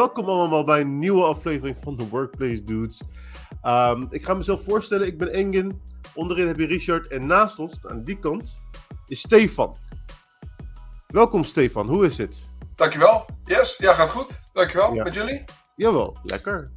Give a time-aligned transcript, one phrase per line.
[0.00, 3.00] welkom allemaal bij een nieuwe aflevering van de Workplace Dudes.
[3.62, 5.80] Ehm, ik ga mezelf voorstellen, ik ben Engin.
[6.14, 8.62] Onderin heb je Richard en naast ons, aan die kant,
[9.06, 9.76] is Stefan.
[11.06, 12.50] Welkom Stefan, hoe is het?
[12.74, 13.26] Dankjewel.
[13.44, 14.40] Yes, ja, gaat goed.
[14.52, 14.94] Dankjewel.
[14.94, 15.02] Ja.
[15.02, 15.44] Met jullie?
[15.76, 16.70] Jawel, lekker.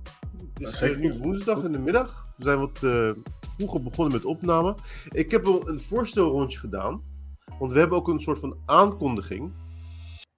[0.54, 2.28] Het is eh, nu woensdag in de middag.
[2.38, 4.76] We zijn wat eh, vroeger begonnen met opname.
[5.10, 7.04] Ik heb een voorstelrondje gedaan.
[7.60, 9.52] Want we hebben ook een soort van aankondiging.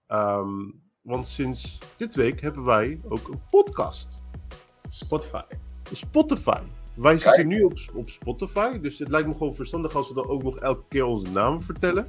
[0.08, 0.64] Ehm,
[1.06, 4.16] want sinds dit week hebben wij ook een podcast.
[4.88, 5.42] Spotify.
[5.94, 6.62] Spotify.
[6.96, 8.80] Wij zitten nu op, op Spotify.
[8.80, 11.62] Dus het lijkt me gewoon verstandig als we dan ook nog elke keer onze namen
[11.62, 12.08] vertellen.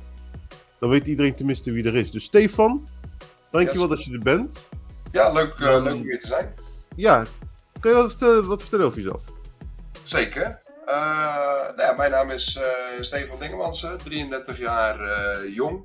[0.81, 2.11] Dan weet iedereen tenminste wie er is.
[2.11, 2.89] Dus Stefan,
[3.51, 3.97] dankjewel Yes.
[3.97, 4.69] dat je er bent.
[5.13, 6.55] Ja, leuk, eh, leuk om hier te zijn.
[6.97, 7.25] Ja,
[7.81, 9.23] kun je wat vertellen, wat vertellen over jezelf?
[10.03, 10.63] Zeker.
[10.87, 10.95] Eh,
[11.77, 12.63] nou ja, mijn naam is eh,
[13.03, 15.85] Stefan Dingemansen, 33 jaar eh, jong.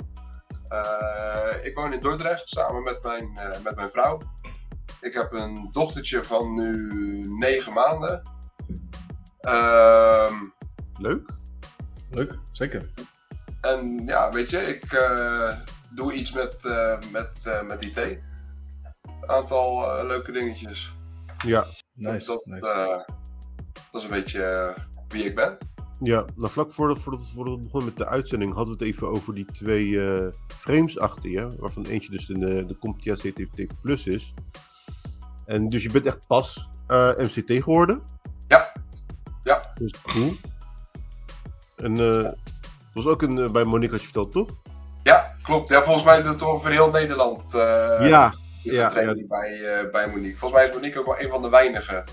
[0.71, 4.21] Eh, ik woon in Dordrecht samen met mijn, eh, met mijn vrouw.
[5.01, 6.87] Ik heb een dochtertje van nu
[7.27, 8.23] 9 maanden.
[9.39, 10.33] Ehm,
[10.97, 11.29] Leuk.
[12.09, 12.89] Leuk, zeker.
[13.61, 15.57] en ja, weet je, ik eh,
[15.89, 16.63] doe iets met,
[17.11, 17.97] met, met IT.
[17.97, 20.93] Een aantal leuke dingetjes.
[21.45, 22.25] Ja, Nice.
[22.25, 23.05] dat, nice.
[23.91, 24.75] dat is een beetje
[25.07, 25.57] wie ik ben.
[26.03, 26.25] Ja.
[26.35, 29.33] Nou, vlak voordat, voordat, voordat we begonnen met de uitzending hadden we het even over
[29.33, 31.49] die twee eh, frames achter je.
[31.59, 34.33] Waarvan eentje dus de, de CompTIA CTT Plus is.
[35.45, 38.01] En dus je bent echt pas eh, MCT geworden.
[38.47, 38.71] Ja.
[39.43, 39.71] Ja.
[39.73, 40.33] Dat is cool.
[41.75, 42.35] En eh, dat
[42.93, 44.49] was ook een, bij Monique had je verteld, toch?
[45.03, 45.67] Ja, klopt.
[45.69, 47.51] Ja, volgens mij doet het over heel Nederland.
[47.51, 48.33] ja.
[48.63, 50.37] ja, training Bij, bij Monique.
[50.37, 52.03] Volgens mij is Monique ook wel een van de weinigen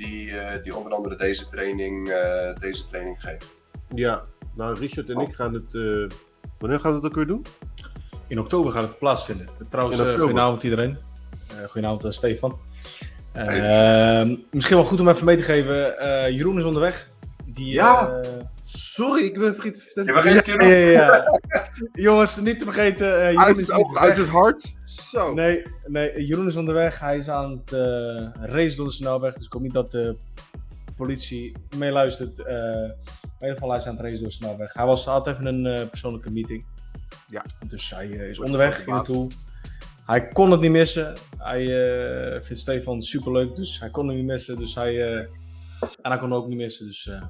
[0.00, 3.64] die, eh, die onder andere deze training, eh, deze training geeft.
[3.94, 4.22] Ja.
[4.54, 5.74] Nou, Richard en ik gaan het...
[5.74, 6.16] eh,
[6.58, 7.44] wanneer gaan we het ook weer doen?
[8.26, 9.48] In oktober gaat het plaatsvinden.
[9.70, 10.98] Trouwens, goedenavond iedereen.
[11.48, 12.58] Eh goedenavond Stefan.
[14.50, 15.98] Misschien wel goed om even mee te geven.
[15.98, 17.10] eh, Jeroen is onderweg.
[17.46, 18.20] Die, Ja.
[18.72, 20.34] Sorry, ik ben vergeten te vertellen.
[20.34, 20.68] Ja, Jeroen?
[20.68, 21.38] ja, ja.
[22.06, 23.20] Jongens, niet te vergeten.
[23.20, 24.74] eh, Jeroen Uit is uit het hart.
[24.84, 25.34] Zo.
[25.34, 26.98] Nee, nee, Jeroen is onderweg.
[27.00, 29.34] Hij is aan het eh racen door de snelweg.
[29.34, 30.16] Dus ik hoop niet dat de
[30.96, 32.42] politie meeluistert.
[32.44, 34.72] Eh in ieder geval, hij is aan het racen door de snelweg.
[34.72, 36.64] Hij was, had even een eh, persoonlijke meeting.
[37.28, 37.44] Ja.
[37.68, 39.30] Dus hij is onderweg, de ging naartoe.
[40.06, 41.14] Hij kon het niet missen.
[41.38, 41.60] Hij
[42.34, 44.56] eh, vindt Stefan superleuk, dus hij kon het niet missen.
[44.58, 45.18] Dus hij, eh,
[45.80, 46.86] en hij kon het ook niet missen.
[46.86, 47.22] Dus, eh,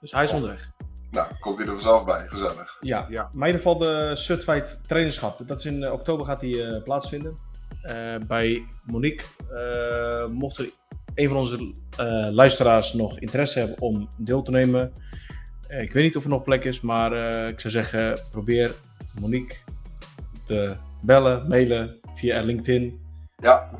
[0.00, 0.70] dus hij is onderweg.
[1.10, 2.26] Nou, komt hij er vanzelf bij.
[2.28, 2.76] Gezellig.
[2.80, 3.30] Ja, Ja.
[3.32, 5.40] maar in ieder geval de Certified Trainerschap.
[5.46, 7.36] Dat is in oktober gaat die eh, plaatsvinden.
[7.82, 9.24] Eh, bij Monique.
[9.54, 10.70] Eh, mocht er
[11.14, 14.92] een van onze eh, luisteraars nog interesse hebben om deel te nemen.
[15.68, 18.74] eh, ik weet niet of er nog plek is, maar eh, ik zou zeggen, probeer
[19.20, 19.56] Monique
[20.44, 23.00] te bellen, mailen via LinkedIn.
[23.36, 23.70] Ja,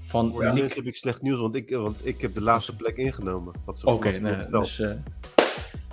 [0.00, 0.74] Van Voor Monique.
[0.74, 3.54] heb ik slecht nieuws, want ik, want ik heb de laatste plek ingenomen.
[3.84, 5.37] Oké, nee, dus, eh, Dus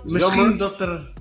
[0.04, 0.58] misschien jammer.
[0.58, 1.12] dat er.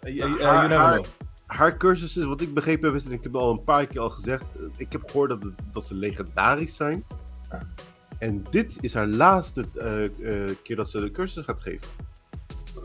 [0.00, 1.00] Ja, Maar haar-
[1.46, 4.00] haar- cursussen, wat ik begrepen heb, is, en ik heb het al een paar keer
[4.00, 7.04] al gezegd, eh, ik heb gehoord dat, het- dat ze legendarisch zijn.
[8.18, 11.88] En dit is haar laatste eh, eh, keer dat ze de cursus gaat geven.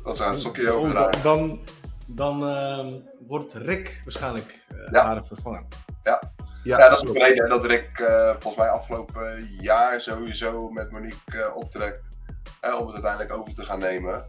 [0.03, 1.23] dat ze aan het stokje Oh, overdragen.
[1.23, 1.59] dan
[2.07, 2.93] dan ehm,
[3.27, 5.05] wordt Rick waarschijnlijk eh Ja.
[5.05, 5.67] haar vervangen.
[6.63, 10.91] Ja, dat is ook de reden dat Rick eh, volgens mij afgelopen jaar sowieso met
[10.91, 12.09] Monique eh, optrekt.
[12.61, 14.27] eh, om het uiteindelijk over te gaan nemen.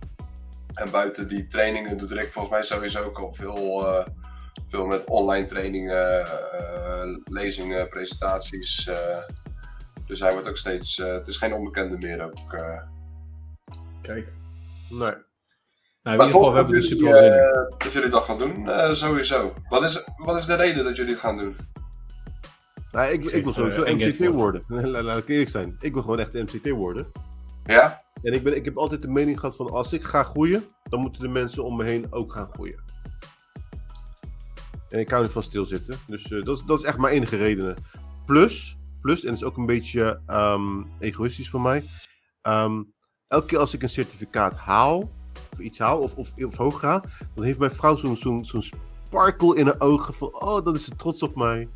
[0.74, 4.06] En buiten die trainingen doet Rick volgens mij sowieso ook al veel, eh,
[4.68, 8.86] veel met online trainingen, eh, lezingen, presentaties.
[8.88, 9.18] eh.
[10.06, 12.52] dus hij wordt ook steeds, eh, het is geen onbekende meer ook.
[12.52, 12.80] eh.
[14.02, 14.28] Kijk.
[14.90, 14.98] Nee.
[14.98, 15.22] Nou, in
[16.02, 17.32] Maar ieder geval, we hebben er dat super zin in.
[17.32, 19.54] eh, dat jullie dat gaan doen, eh, sowieso.
[19.68, 21.56] Wat is, wat is de reden dat jullie het gaan doen?
[22.90, 24.64] Nou, ik, ik wil sowieso MCT worden.
[24.90, 25.76] Laat laat ik eerlijk zijn.
[25.80, 27.12] Ik wil gewoon echt MCT worden.
[27.64, 28.02] Ja?
[28.22, 31.00] En ik, ben, ik heb altijd de mening gehad van als ik ga groeien, dan
[31.00, 32.82] moeten de mensen om me heen ook gaan groeien.
[34.88, 35.96] En ik hou niet van stilzitten.
[36.06, 37.76] Dus eh, dat, is, dat is echt mijn enige redenen.
[38.26, 41.84] Plus, plus, en dat is ook een beetje ehm, egoïstisch van mij.
[42.42, 42.82] ehm,
[43.28, 45.10] elke keer als ik een certificaat haal,
[45.52, 47.02] of iets haal, of, of, of hoog ga,
[47.34, 48.64] dan heeft mijn vrouw zo'n zo'n zo'n
[49.06, 51.68] sparkle in haar ogen van, oh, dan is ze trots op mij.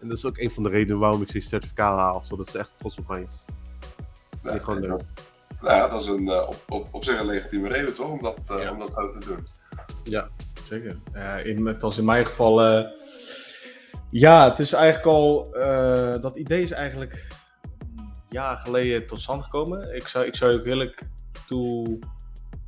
[0.00, 2.58] En dat is ook een van de redenen waarom ik zo'n certificaat haal, zodat ze
[2.58, 3.44] echt trots op mij is.
[4.54, 5.00] Ik gewoon leuk.
[5.60, 8.22] Nou ja, dat is een, eh, op, op, op zich een legitieme reden toch, om
[8.22, 8.70] dat, eh, Ja.
[8.72, 9.42] om dat zo te doen.
[10.04, 10.28] Ja,
[10.62, 10.96] zeker.
[11.14, 12.62] Ja, in, met- als in mijn geval.
[12.62, 12.84] eh,
[14.10, 15.54] ja, het is eigenlijk al.
[15.54, 17.26] eh, dat idee is eigenlijk
[18.28, 19.94] jaar geleden tot stand gekomen.
[19.94, 21.02] Ik zou, ik zou je ook eerlijk
[21.46, 21.98] toe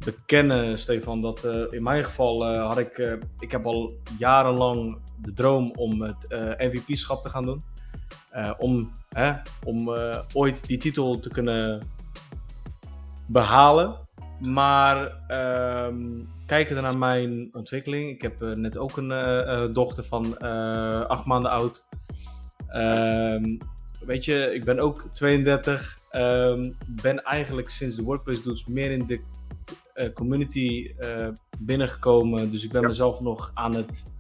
[0.05, 2.99] bekennen, Stefan, dat eh, in mijn geval eh, had ik.
[2.99, 7.63] eh, ik heb al jarenlang de droom om het eh MVP-schap te gaan doen.
[8.59, 9.33] Om hè,
[9.65, 9.89] om
[10.33, 11.83] ooit die titel te kunnen
[13.27, 13.97] behalen.
[14.41, 15.13] Maar
[15.87, 18.11] um, kijken naar mijn ontwikkeling.
[18.11, 20.39] Ik heb net ook een dochter van
[21.09, 21.85] acht maanden oud.
[22.77, 23.59] Um,
[24.05, 25.99] weet je, ik ben ook 32.
[26.13, 29.21] Um, ehm, ben eigenlijk sinds de Workplace Dudes meer in de
[30.15, 30.95] community
[31.59, 32.51] binnengekomen.
[32.51, 34.13] Dus ik ben mezelf nog aan het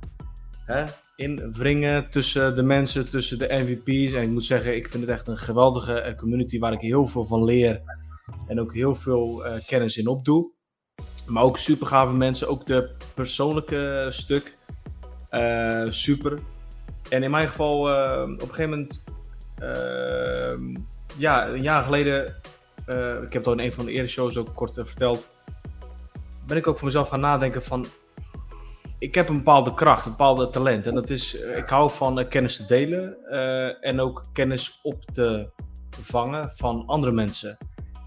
[0.70, 0.84] hè,
[1.16, 4.12] invringen tussen de mensen, tussen de MVP's.
[4.12, 7.06] En ik moet zeggen, ik vind het echt een geweldige eh, community waar ik heel
[7.06, 7.80] veel van leer.
[8.46, 10.50] En ook heel veel uh, kennis in opdoe.
[11.26, 12.48] Maar ook super gave mensen.
[12.48, 14.58] Ook de persoonlijke stuk.
[15.30, 16.38] Uh, super.
[17.08, 17.80] En in mijn geval,
[18.22, 19.04] op een gegeven moment
[21.18, 22.34] ja, een jaar geleden,
[23.22, 25.28] ik heb al in een van de eerste shows ook kort verteld,
[26.46, 27.86] ben ik ook voor mezelf gaan nadenken van,
[29.00, 30.86] ik heb een bepaalde kracht, een bepaalde talent.
[30.86, 33.16] En dat is, uh, ik hou van kennis te delen
[33.80, 35.50] en ook kennis op te
[35.90, 37.56] vangen van andere mensen.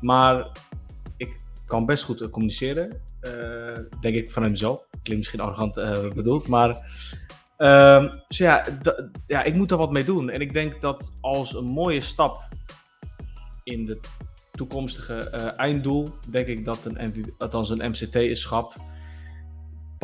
[0.02, 0.52] Maar
[1.18, 3.02] ik kan best goed communiceren,
[4.00, 4.88] denk ik van mezelf.
[4.90, 5.74] Klinkt misschien arrogant
[6.14, 6.92] bedoeld, maar
[7.58, 8.66] Um, dus ja,
[9.28, 10.30] ja, ik moet er wat mee doen.
[10.30, 12.48] En ik denk dat als een mooie stap
[13.64, 14.00] in de
[14.52, 18.76] toekomstige uh, einddoel, denk ik dat een, MV, een MCT-schap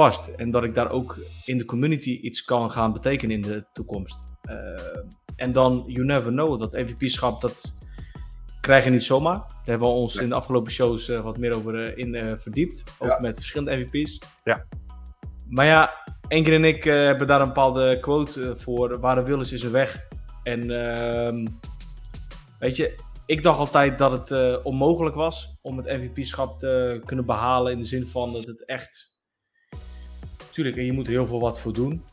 [0.04, 0.28] past.
[0.28, 4.18] En dat ik daar ook in de community iets kan gaan betekenen in de toekomst.
[4.50, 4.56] Uh,
[5.36, 7.74] en dan, you never know, dat MVP-schap, dat
[8.62, 9.38] krijg je niet zomaar.
[9.38, 12.84] Daar hebben we ons in de afgelopen shows uh, wat meer over in verdiept.
[13.00, 14.22] Ook met verschillende MVP's.
[14.44, 14.66] Ja.
[15.50, 15.94] Maar ja,
[16.28, 19.00] Enker en ik hebben daar een bepaalde quote voor.
[19.00, 20.07] Waar de wil is, is er weg.
[20.44, 21.45] En uh,
[22.60, 27.25] weet je, ik dacht altijd dat het uh, onmogelijk was om het MVP-schap te kunnen
[27.25, 27.72] behalen.
[27.72, 29.10] In de zin van dat het echt.
[30.51, 32.04] Tuurlijk, je moet heel veel wat voor doen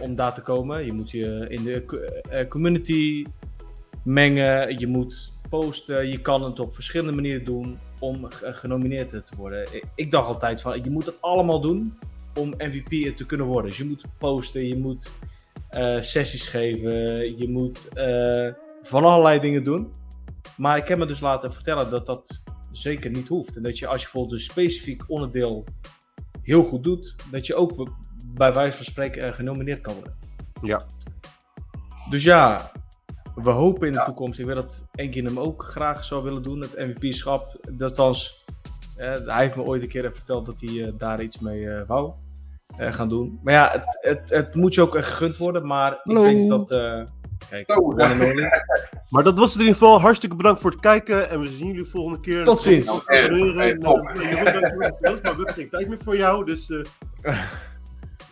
[0.00, 0.84] om daar te komen.
[0.84, 3.24] Je moet je in de community
[4.04, 4.78] mengen.
[4.78, 6.08] Je moet posten.
[6.08, 9.66] Je kan het op verschillende manieren doen om genomineerd te worden.
[9.94, 11.98] Ik dacht altijd van je moet het allemaal doen
[12.38, 13.70] om MVP te kunnen worden.
[13.70, 15.12] Dus je moet posten, je moet
[15.70, 16.92] uh, sessies geven,
[17.38, 17.88] je moet
[18.82, 19.92] van allerlei dingen doen.
[20.56, 22.42] Maar ik heb me dus laten vertellen dat dat
[22.72, 23.56] zeker niet hoeft.
[23.56, 25.64] En dat je als je bijvoorbeeld een specifiek onderdeel
[26.42, 27.90] heel goed doet, dat je ook
[28.26, 30.14] bij wijze van spreken uh, genomineerd kan worden.
[30.62, 30.82] Ja.
[32.10, 32.70] Dus ja,
[33.34, 34.38] we hopen in de toekomst.
[34.38, 37.56] Ik wil dat Enkin hem ook graag zou willen doen, het MVP-schap.
[37.70, 38.44] Dat als,
[38.96, 42.12] hij heeft me ooit een keer verteld dat hij daar iets mee wou.
[42.76, 43.40] Eh, gaan doen.
[43.42, 45.66] Maar ja, het, het, het, moet je ook gegund worden.
[45.66, 46.70] Maar ik denk dat.
[47.52, 47.96] Kijk, oh.
[49.12, 50.00] maar dat was het in ieder geval.
[50.00, 51.30] Hartstikke bedankt voor het kijken.
[51.30, 52.44] En we zien jullie volgende keer.
[52.44, 52.86] Tot ziens.
[52.86, 53.76] Dat hey, maar
[55.36, 56.44] we geen tijd meer voor jou.
[56.44, 56.84] Dus, uh...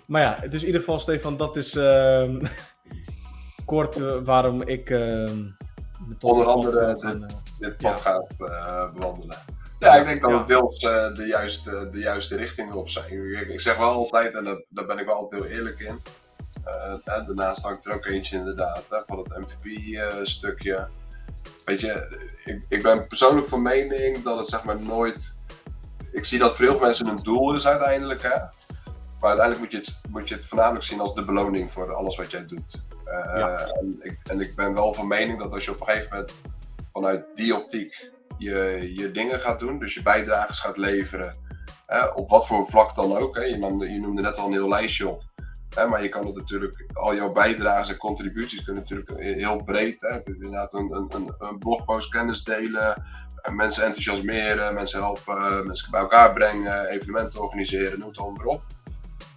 [0.07, 2.45] maar ja, dus in ieder geval, Stefan, dat is ehm,
[3.65, 4.91] kort waarom ik.
[4.91, 5.47] Ehm,
[6.21, 7.27] Onder andere dit,
[7.59, 8.07] dit pad ja.
[8.11, 8.37] gaat
[8.95, 9.37] bewandelen.
[9.79, 13.33] Ja, ik denk dat het deels uh, de, juiste, de juiste richting op zijn.
[13.33, 16.01] Ik, ik zeg wel altijd, en daar, daar, ben ik wel altijd heel eerlijk in.
[16.67, 20.75] Uh, daarnaast hangt er ook eentje inderdaad, hè, van het MVP-stukje.
[20.75, 20.85] Eh,
[21.65, 25.39] Weet je, ik, ik ben persoonlijk van mening dat het zeg maar nooit.
[26.13, 28.23] Ik zie dat voor heel veel mensen een doel is uiteindelijk.
[28.23, 28.39] Hè?
[29.21, 32.17] Maar uiteindelijk moet je, het, moet je het voornamelijk zien als de beloning voor alles
[32.17, 32.85] wat jij doet.
[33.07, 36.11] Uh, en, ik, en ik ben wel van mening dat als je op een gegeven
[36.11, 36.41] moment
[36.93, 41.37] vanuit die optiek je, je dingen gaat doen, dus je bijdrages gaat leveren.
[42.15, 43.37] op wat voor vlak dan ook.
[43.37, 43.43] Hè.
[43.43, 45.23] Je, noemde, je noemde net al een heel lijstje op.
[45.75, 50.01] Hè, maar je kan het natuurlijk, al jouw bijdrages en contributies kunnen natuurlijk heel breed.
[50.01, 50.09] Hè.
[50.09, 53.05] Het is inderdaad een, een, een blogpost kennis delen,
[53.53, 58.63] mensen enthousiasmeren, mensen helpen, mensen bij elkaar brengen, evenementen organiseren, noem het allemaal maar op.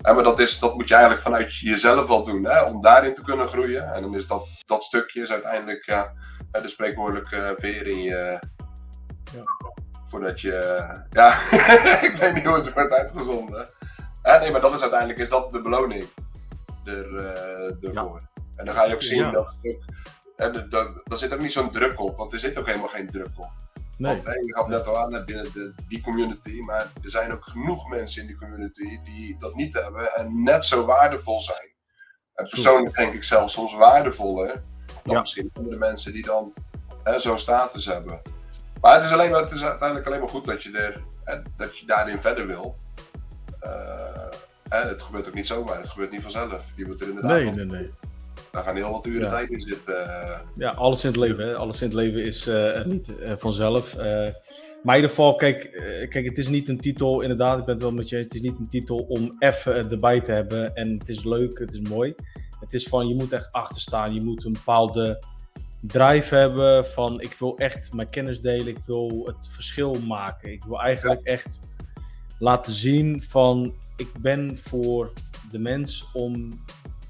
[0.02, 3.24] maar dat, is, dat moet je eigenlijk vanuit jezelf wel doen, hè, om daarin te
[3.24, 3.94] kunnen groeien.
[3.94, 6.14] En dan is dat, dat stukje is uiteindelijk ja,
[6.52, 8.40] de spreekwoordelijke veer in je,
[9.34, 9.44] ja.
[10.08, 10.86] Voordat je.
[11.10, 11.34] Ja,
[12.10, 13.70] ik weet niet hoe het wordt uitgezonden.
[14.24, 16.06] Eh, nee, maar dat is uiteindelijk is dat de beloning
[16.86, 18.22] er, uh, ervoor.
[18.56, 19.82] En dan ga je ook zien dat ook.
[20.36, 23.38] En daar zit ook niet zo'n druk op, want er zit ook helemaal geen druk
[23.38, 23.52] op.
[23.98, 24.12] Nee.
[24.12, 27.44] Want hè, je gaf net al aan binnen de, die community, maar er zijn ook
[27.44, 31.72] genoeg mensen in die community die dat niet hebben en net zo waardevol zijn.
[32.36, 34.64] En persoonlijk denk ik zelfs soms waardevoller
[35.04, 36.54] dan misschien andere mensen die dan
[37.16, 38.22] zo'n status hebben.
[38.82, 41.78] Maar het is, alleen, het is uiteindelijk alleen maar goed dat je, er, hè, dat
[41.78, 42.76] je daarin verder wil.
[44.70, 46.66] Hè, het gebeurt ook niet zomaar, het gebeurt niet vanzelf.
[46.76, 47.38] Je moet er inderdaad.
[47.38, 47.90] Nee, nee, nee.
[48.52, 49.96] Daar gaan heel wat uren tijd in zitten.
[50.56, 51.48] Ja, alles in het leven.
[51.48, 51.56] Hè?
[51.56, 53.96] Alles in het leven is uh, niet uh, vanzelf.
[53.96, 55.72] maar in ieder geval, kijk,
[56.10, 58.26] kijk, het is niet een titel, inderdaad, ik ben het wel met je eens.
[58.26, 60.76] Het is niet een titel om even erbij te hebben.
[60.76, 62.16] En het is leuk, het is mooi.
[62.60, 64.14] Het is van, je moet echt achter staan.
[64.14, 65.24] Je moet een bepaalde
[65.82, 68.68] drive hebben van, ik wil echt mijn kennis delen.
[68.68, 70.52] Ik wil het verschil maken.
[70.52, 71.60] Ik wil eigenlijk echt
[72.44, 75.12] laten zien van, ik ben voor
[75.52, 76.64] de mens om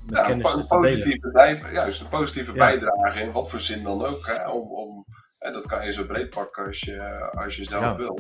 [0.07, 4.27] ja, een, een positieve bij, juist een positieve bijdrage in wat voor zin dan ook.
[4.27, 5.05] Hè, om, om,
[5.39, 8.19] en dat kan je zo breed pakken als je, als je zelf wil.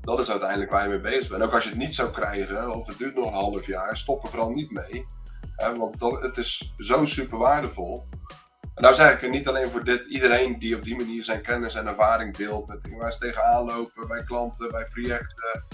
[0.00, 1.42] Dat is uiteindelijk waar je mee bezig bent.
[1.42, 4.22] Ook als je het niet zou krijgen, of het duurt nog een half jaar, stop
[4.22, 5.06] er vooral niet mee.
[5.56, 8.04] Hè, want dat, het is zo super waardevol.
[8.74, 11.42] En nou zeg ik er niet alleen voor dit, iedereen die op die manier zijn
[11.42, 15.64] kennis en ervaring deelt met dingen waar ze tegenaan lopen, bij klanten, bij projecten,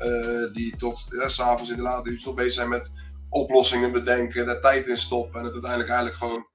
[0.00, 2.92] uh, die tot uh, s'avonds in de late uurtjes nog bezig zijn met
[3.28, 6.46] oplossingen bedenken, daar tijd in stoppen en het uiteindelijk eigenlijk gewoon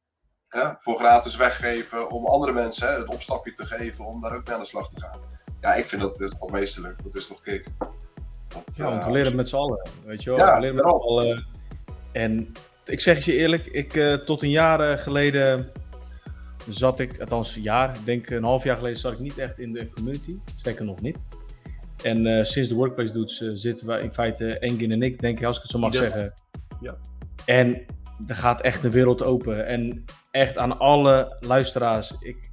[0.48, 4.46] hè, voor gratis weggeven om andere mensen hè, het opstapje te geven om daar ook
[4.46, 5.20] mee aan de slag te gaan.
[5.62, 7.04] Ja, ik vind dat is toch meesterlijk.
[7.04, 7.66] Dat is toch kick.
[8.48, 10.40] Dat, ja, want we leren met z'n allen, weet je wel.
[10.40, 11.48] Ja, we leren met z'n allen.
[12.12, 12.52] En
[12.86, 15.72] ik zeg je eerlijk, ik, uh, tot een jaar geleden
[16.70, 19.60] zat ik, althans een jaar, ik denk een half jaar geleden zat ik niet echt
[19.60, 20.38] in de community.
[20.56, 21.18] Sterker nog niet.
[22.04, 25.38] En uh, sinds de Workplace doet, uh, zitten we in feite Engin en ik, denk
[25.38, 26.34] ik, als ik het zo mag zeggen,
[26.80, 26.98] ja.
[27.46, 27.86] En
[28.28, 29.66] er gaat echt de wereld open.
[29.66, 32.16] En echt aan alle luisteraars.
[32.20, 32.50] Ik,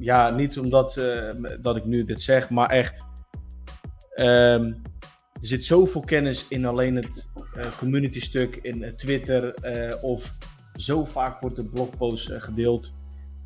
[0.00, 3.04] ja, niet omdat uh, dat ik nu dit zeg, maar echt.
[4.16, 4.82] Um,
[5.40, 9.54] er zit zoveel kennis in alleen het uh, community stuk in Twitter.
[10.02, 10.32] Of
[10.74, 12.94] zo vaak wordt de blogpost gedeeld.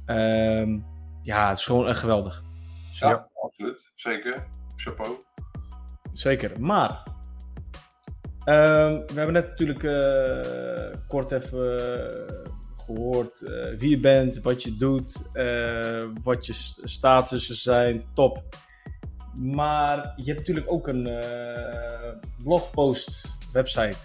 [0.06, 0.84] Um,
[1.22, 2.42] ja, het is gewoon echt geweldig.
[2.92, 3.92] Ja, ja, absoluut.
[3.94, 4.46] Zeker.
[4.76, 5.18] Chapeau.
[6.20, 6.60] Zeker.
[6.60, 7.10] Maar
[8.44, 12.36] Ehm, we hebben net natuurlijk uh, kort even uh,
[12.76, 15.22] gehoord uh, wie je bent, wat je doet,
[16.22, 16.52] wat je
[16.84, 18.42] statussen zijn, top.
[19.34, 21.22] Maar je hebt natuurlijk ook een
[22.42, 23.98] blogpost website,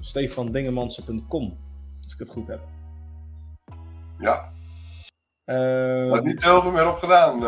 [0.00, 1.58] stefandingemansen.com,
[2.04, 2.60] als ik het goed heb.
[4.18, 4.52] Ja.
[5.44, 7.38] Er is niet zoveel meer op gedaan.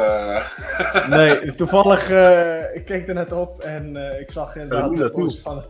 [1.11, 2.11] nee, toevallig,
[2.75, 5.65] ik keek er net op en ik zag inderdaad de post van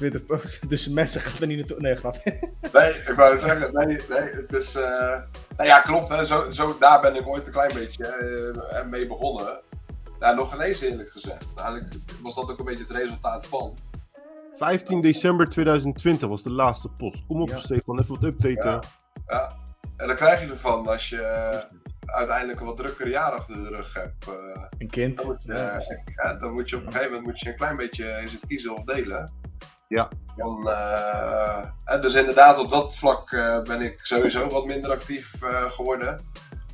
[0.00, 0.60] Twitter post.
[0.68, 1.80] Dus mensen gaan er niet naartoe.
[1.80, 2.16] Nee, grap.
[2.72, 4.76] Nee, ik wou zeggen, nee, nee, het is.
[4.76, 4.82] Uh...
[5.56, 6.24] Nou ja, klopt, hè.
[6.24, 8.04] Zo, zo, daar ben ik ooit een klein beetje
[8.72, 9.60] uh, mee begonnen.
[10.18, 11.44] Nou, nog geen eens eerlijk gezegd.
[11.56, 13.76] Eigenlijk was dat ook een beetje het resultaat van.
[14.56, 17.22] 15 december 2020 was de laatste post.
[17.26, 17.58] Kom op, ja.
[17.58, 18.70] Stefan, even wat updaten.
[18.70, 18.80] Ja,
[19.26, 19.56] ja,
[20.00, 23.68] en dan krijg je ervan als je uh, uiteindelijk een wat drukkere jaar achter de
[23.68, 24.28] rug hebt.
[24.28, 25.16] Uh, een kind.
[25.16, 27.76] Dan moet, je, ja, dan moet je op een gegeven moment moet je een klein
[27.76, 29.32] beetje is het kiezen of delen.
[29.88, 30.08] Ja.
[30.36, 35.42] Dan, uh, en dus inderdaad, op dat vlak uh, ben ik sowieso wat minder actief
[35.42, 36.24] uh, geworden.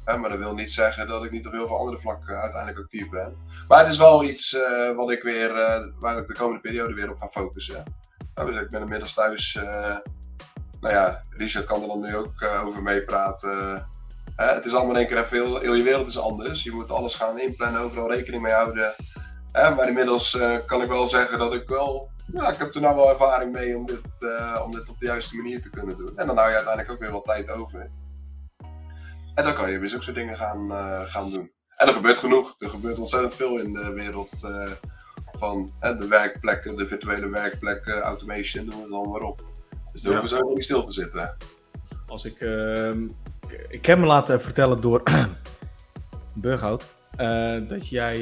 [0.04, 3.08] maar dat wil niet zeggen dat ik niet op heel veel andere vlakken uiteindelijk actief
[3.08, 3.36] ben.
[3.68, 4.58] Maar het is wel iets
[4.96, 5.52] wat ik weer,
[5.98, 7.82] waar ik de komende periode weer op ga focussen.
[8.34, 9.58] dus ik ben inmiddels thuis.
[10.80, 13.86] Nou ja, Richard kan er dan nu ook over meepraten.
[14.36, 16.62] het is allemaal in één keer even heel, heel je wereld is anders.
[16.62, 18.94] Je moet alles gaan inplannen, overal rekening mee houden.
[19.52, 23.10] maar inmiddels kan ik wel zeggen dat ik wel ja, ik heb er nou wel
[23.10, 26.12] ervaring mee om dit, uh, om dit op de juiste manier te kunnen doen.
[26.16, 27.90] En dan hou je uiteindelijk ook weer wat tijd over.
[29.34, 30.72] En dan kan je weer zulke dingen gaan,
[31.08, 31.50] gaan doen.
[31.76, 32.54] En er gebeurt genoeg.
[32.58, 34.30] Er gebeurt ontzettend veel in de wereld
[35.38, 39.45] van de werkplekken, de virtuele werkplekken, automation, noem het dan maar op.
[39.96, 41.34] Dus daar hoeven we zo niet stil te zitten.
[42.06, 43.08] Als ik, ehm,
[43.68, 45.02] ik heb me laten vertellen door
[46.34, 46.94] Burghout
[47.68, 48.18] dat jij,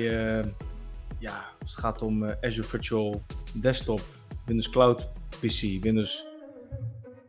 [1.18, 4.00] ja, als het gaat om Azure Virtual desktop,
[4.44, 6.24] Windows Cloud PC, Windows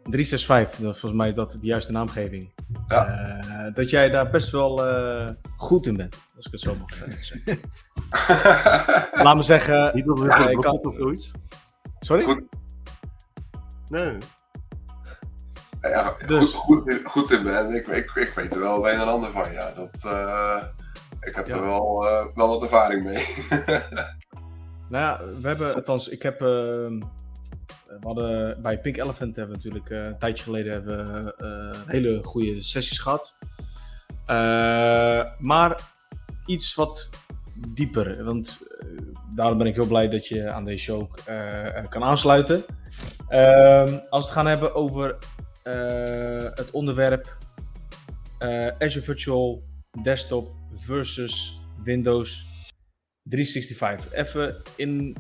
[0.04, 2.52] 365, volgens mij is dat de juiste naamgeving.
[2.88, 3.40] Ja.
[3.68, 6.94] Uh, dat jij daar best wel uh, goed in bent, als ik het zo mag
[7.22, 7.60] zeggen.
[9.24, 9.92] Laat me zeggen.
[9.96, 10.80] Niet of ja, ik kan...
[10.82, 11.32] of zoiets.
[12.00, 12.24] Sorry?
[12.24, 12.44] Goed.
[13.90, 14.18] Nee.
[15.90, 16.52] Ja, dus.
[16.52, 17.76] goed, goed, goed, in ben.
[17.76, 19.52] Ik, ik, ik weet er wel het een en ander van.
[19.52, 20.64] Ja, dat, uh,
[21.22, 21.56] ik heb ja.
[21.56, 23.26] er wel, wel wat ervaring mee.
[24.90, 26.42] Nou ja, we hebben, althans, ik heb.
[26.42, 31.74] Uh, we hadden bij Pink Elephant hebben we natuurlijk uh, een tijdje geleden hebben we,
[31.86, 33.36] hele goede sessies gehad.
[35.40, 35.82] Maar
[36.46, 37.10] iets wat
[37.68, 38.24] dieper.
[38.24, 38.60] Want
[39.36, 41.14] daarom ben ik heel blij dat je aan deze show
[41.90, 42.66] kan aansluiten.
[43.28, 45.18] Ehm, als we het gaan hebben over
[46.54, 47.38] het onderwerp
[48.80, 49.64] Azure Virtual
[50.04, 52.46] Desktop versus Windows
[53.24, 54.14] 365.
[54.14, 55.16] Even in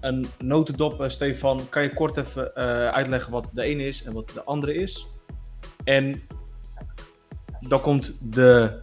[0.00, 2.54] een notendop, uh, Stefan, kan je kort even
[2.92, 5.06] uitleggen wat de ene is en wat de andere is?
[5.84, 6.22] En
[7.60, 8.80] dan komt de,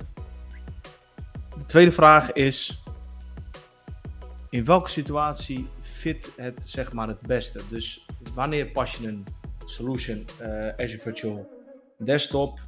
[1.57, 2.83] de tweede vraag is,
[4.49, 7.61] in welke situatie fit het zeg maar het beste?
[7.69, 9.25] Dus wanneer pas je een
[9.65, 11.49] solution uh, Azure Virtual
[11.97, 12.59] desktop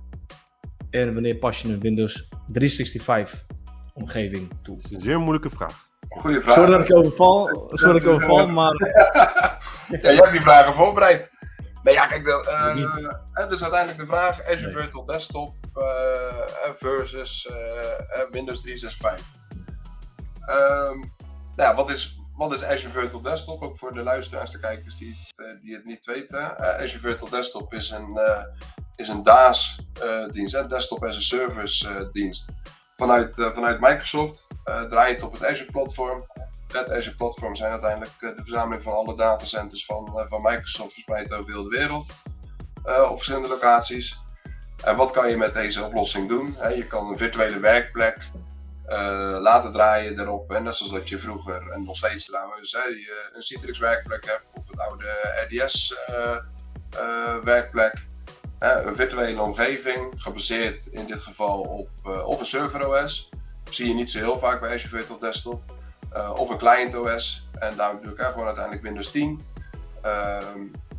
[0.89, 3.45] en wanneer pas je een Windows 365
[3.93, 4.75] omgeving toe?
[4.75, 5.85] Dat is een zeer moeilijke vraag.
[6.09, 6.55] Goeie vraag.
[6.55, 8.73] Sorry dat ik overval, sorry dat ik overval, maar
[9.89, 11.35] ja, jij hebt die vragen voorbereid.
[11.83, 12.45] Nee, ja, kijk, de,
[13.39, 14.71] uh, dus uiteindelijk de vraag Azure nee.
[14.71, 15.83] Virtual Desktop uh,
[16.75, 17.55] versus uh,
[18.31, 19.25] Windows 365.
[20.49, 21.13] Um,
[21.55, 23.61] nou ja, wat is, wat is Azure Virtual Desktop?
[23.61, 26.57] Ook voor de luisteraars, de kijkers die het, die het niet weten.
[26.59, 28.19] Azure Virtual Desktop is een,
[28.95, 32.45] is een DAS-dienst, Desktop as a Service dienst.
[32.95, 34.47] Vanuit, vanuit Microsoft,
[34.89, 36.25] draait op het Azure-platform.
[36.67, 41.51] Het Azure Platform zijn uiteindelijk de verzameling van alle datacenters van, van Microsoft verspreid over
[41.51, 42.13] heel de wereld.
[42.83, 44.17] op verschillende locaties.
[44.83, 46.55] En wat kan je met deze oplossing doen?
[46.75, 48.17] je kan een virtuele werkplek
[48.87, 50.51] uh, laten draaien erop.
[50.51, 54.45] En net zoals dat je vroeger, en nog steeds trouwens, je een Citrix werkplek hebt
[54.53, 55.05] op het oude
[55.47, 56.37] RDS uh,
[56.95, 58.07] uh, werkplek.
[58.59, 61.89] een virtuele omgeving, gebaseerd in dit geval op,
[62.25, 63.29] of een server OS.
[63.69, 65.61] Zie je niet zo heel vaak bij Azure Virtual Desktop.
[66.35, 67.49] of een client OS.
[67.59, 69.41] En daar ik gewoon uiteindelijk Windows 10.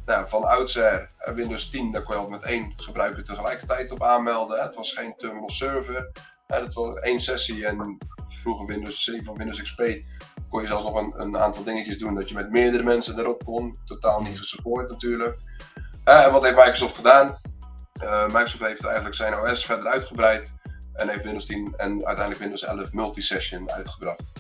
[0.07, 4.62] Nou, van oudsher, Windows 10, daar kon je al met één gebruiker tegelijkertijd op aanmelden.
[4.62, 6.11] Het was geen terminal server.
[6.48, 9.82] Het was één sessie en vroeger Windows 7 of Windows XP
[10.48, 13.44] kon je zelfs nog een, een, aantal dingetjes doen dat je met meerdere mensen erop
[13.44, 13.78] kon.
[13.84, 15.38] Totaal niet gesupport natuurlijk.
[16.04, 17.36] en wat heeft Microsoft gedaan?
[18.02, 20.52] Uh, Microsoft heeft eigenlijk zijn OS verder uitgebreid
[20.92, 24.32] en heeft Windows 10 en uiteindelijk Windows 11 multisession uitgebracht.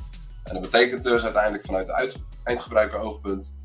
[0.44, 3.57] En dat betekent dus uiteindelijk vanuit de eindgebruiker oogpunt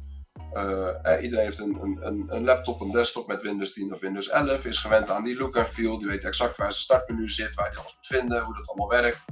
[0.56, 4.66] uh, iedereen heeft een, een, een, laptop, een desktop met Windows 10 of Windows 11,
[4.66, 7.68] is gewend aan die look en feel, die weet exact waar zijn startmenu zit, waar
[7.68, 9.26] hij alles moet vinden, hoe dat allemaal werkt.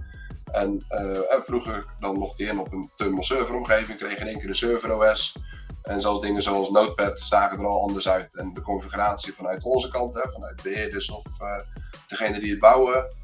[0.52, 4.40] En, en vroeger dan logde hij in op een terminal server omgeving, kreeg in één
[4.40, 5.36] keer een server OS.
[5.82, 8.36] En zelfs dingen zoals Notepad zagen er al anders uit.
[8.36, 11.60] En de configuratie vanuit onze kant, hè, vanuit beheerders of uh,
[12.08, 13.16] degene die het bouwen,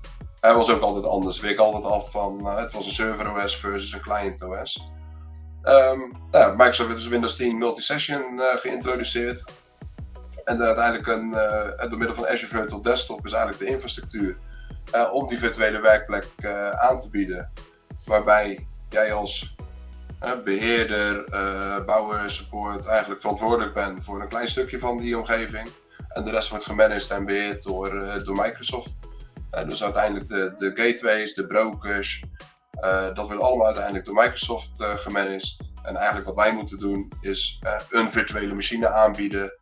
[0.41, 1.39] was ook altijd anders.
[1.39, 4.83] Week altijd af van het was een server OS versus een client OS.
[5.67, 9.43] Um, nou, Microsoft heeft dus Windows 10 Multisession uh, geïntroduceerd.
[10.43, 14.37] En uiteindelijk een, uh, door middel van Azure Virtual Desktop is eigenlijk de infrastructuur
[14.95, 16.25] uh, om die virtuele werkplek
[16.79, 17.51] aan te bieden.
[18.05, 19.55] Waarbij jij als
[20.43, 21.23] beheerder,
[21.85, 25.69] bouwer, support eigenlijk verantwoordelijk bent voor een klein stukje van die omgeving.
[26.09, 28.97] En de rest wordt gemanaged en beheerd door, door Microsoft.
[29.67, 32.23] dus uiteindelijk de, de gateways, de brokers,
[32.83, 35.71] uh, dat wordt allemaal uiteindelijk door Microsoft uh, gemanaged.
[35.83, 39.57] En eigenlijk wat wij moeten doen is uh, een virtuele machine aanbieden.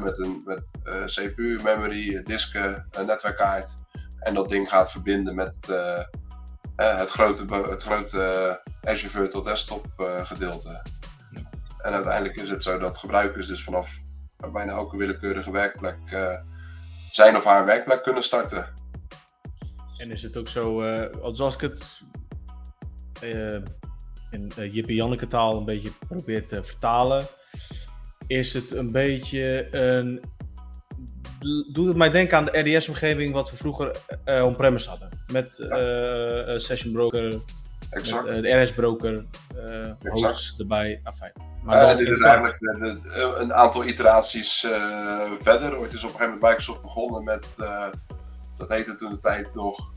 [0.00, 0.70] met een met,
[1.04, 3.76] CPU, memory, disken, een netwerkkaart.
[4.18, 5.54] En dat ding gaat verbinden met
[6.76, 9.86] het grote, het grote Azure Virtual Desktop
[10.22, 10.82] gedeelte.
[11.78, 13.98] En uiteindelijk is het zo dat gebruikers dus vanaf
[14.52, 15.98] bijna elke willekeurige werkplek
[17.10, 18.66] zijn of haar werkplek kunnen starten.
[19.96, 20.82] En is het ook zo,
[21.32, 22.21] zoals ik het uh,
[23.22, 27.26] in uh, Jippe Janneke taal een beetje probeert te vertalen,
[28.26, 30.22] is het een beetje een.
[31.72, 35.08] Doet het mij denken aan de RDS-omgeving wat we vroeger uh, on-premise hadden.
[35.32, 35.54] Met.
[36.60, 37.40] Session Broker,
[37.90, 38.26] exact.
[38.26, 39.24] Met, de RS-broker,
[40.02, 41.00] hosts erbij.
[41.02, 41.32] Afijn.
[41.62, 44.58] Maar dit is eigenlijk de, de, een aantal iteraties
[45.40, 45.78] verder.
[45.78, 47.46] Ooit is op een gegeven moment Microsoft begonnen met,
[48.56, 49.92] dat heette toen de tijd nog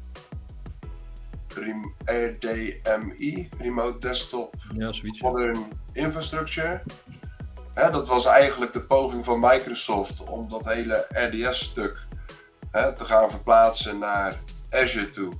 [2.05, 6.81] RDMI, Remote Desktop ja, zoiets, Modern Infrastructure.
[7.73, 12.07] dat was eigenlijk de poging van Microsoft om dat hele RDS-stuk
[12.71, 14.39] te gaan verplaatsen naar
[14.69, 15.33] Azure toe.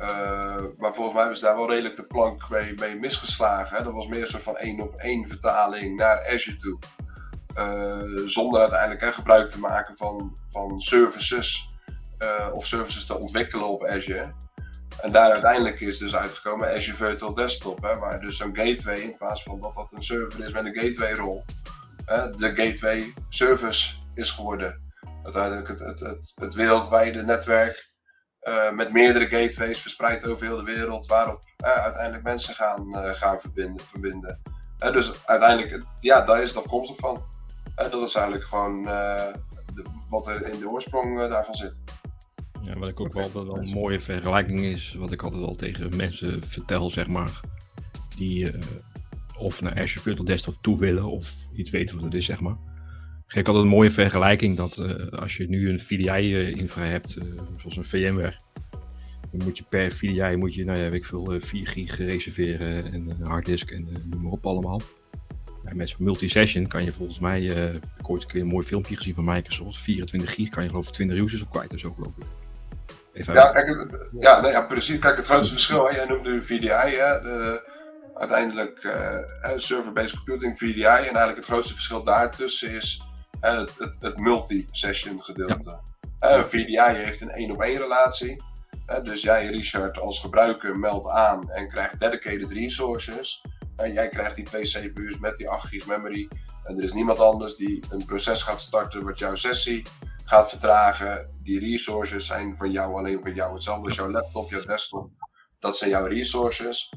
[0.00, 3.76] Uh, maar volgens mij ze daar wel redelijk de plank mee, mee misgeslagen.
[3.76, 3.82] Hè.
[3.82, 6.78] Dat was meer een soort van één op één vertaling naar Azure toe.
[7.58, 11.74] Uh, zonder uiteindelijk hè, gebruik te maken van, van services
[12.18, 14.34] uh, of services te ontwikkelen op Azure.
[15.02, 19.16] En daar uiteindelijk is dus uitgekomen Azure Virtual Desktop, hè, waar dus zo'n gateway, in
[19.16, 21.44] plaats van dat dat een server is met een gateway-rol,
[22.36, 24.92] de gateway service is geworden.
[25.22, 27.90] Uiteindelijk het, het, het, het wereldwijde netwerk
[28.42, 33.10] uh, met meerdere gateways verspreid over heel de wereld, waarop uh, uiteindelijk mensen gaan, uh,
[33.12, 33.86] gaan verbinden.
[33.86, 34.40] verbinden.
[34.78, 37.24] dus uiteindelijk, ja, daar is het afkomstig van.
[37.74, 41.80] dat is eigenlijk gewoon de, wat er in de oorsprong daarvan zit.
[42.62, 45.54] Ja, wat ik ook wel altijd wel een mooie vergelijking is, wat ik altijd al
[45.54, 47.40] tegen mensen vertel, zeg maar,
[48.16, 48.60] die uh,
[49.38, 52.56] of naar Azure Virtual Desktop toe willen of iets weten wat het is, zeg maar.
[53.26, 57.16] Geef ik altijd een mooie vergelijking dat uh, als je nu een VDI-infra uh, hebt,
[57.16, 57.24] uh,
[57.58, 58.38] zoals een VMware,
[59.30, 62.92] dan moet je per VDI moet je, nou ja, weet ik veel, 4 gig reserveren
[62.92, 64.80] en een harddisk en noem maar op allemaal.
[65.64, 68.66] En met zo'n multi-session kan je volgens mij, uh, ik ooit een keer een mooi
[68.66, 71.84] filmpje gezien van Microsoft, 24 gig kan je geloof ik 20 users op kwijt, dus
[71.84, 72.24] ook geloof ik.
[73.12, 74.98] Even ja, kijk, ja, nee, ja, precies.
[74.98, 77.68] Kijk, het grootste verschil, hè, jij noemde VDI, hè, de,
[78.14, 79.18] uiteindelijk uh,
[79.56, 83.02] server-based computing, VDI, en eigenlijk het grootste verschil daartussen is
[83.42, 85.80] uh, het, het, het multi-session gedeelte.
[86.20, 86.44] Ja.
[86.44, 88.42] VDI heeft een één op één relatie.
[89.02, 93.44] dus jij, Richard, als gebruiker meldt aan en krijgt dedicated resources.
[93.76, 96.28] En jij krijgt die twee CPU's met die 8 GB memory.
[96.64, 99.86] En er is niemand anders die een proces gaat starten wat jouw sessie
[100.30, 101.38] gaat vertragen.
[101.42, 103.54] Die resources zijn van jou, alleen van jou.
[103.54, 105.10] Hetzelfde als jouw laptop, jouw desktop.
[105.58, 106.92] Dat zijn jouw resources.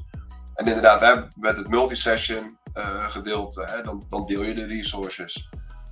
[0.54, 5.50] En inderdaad, hè, met het multisession uh, gedeelte, hè, dan, dan, deel je de resources.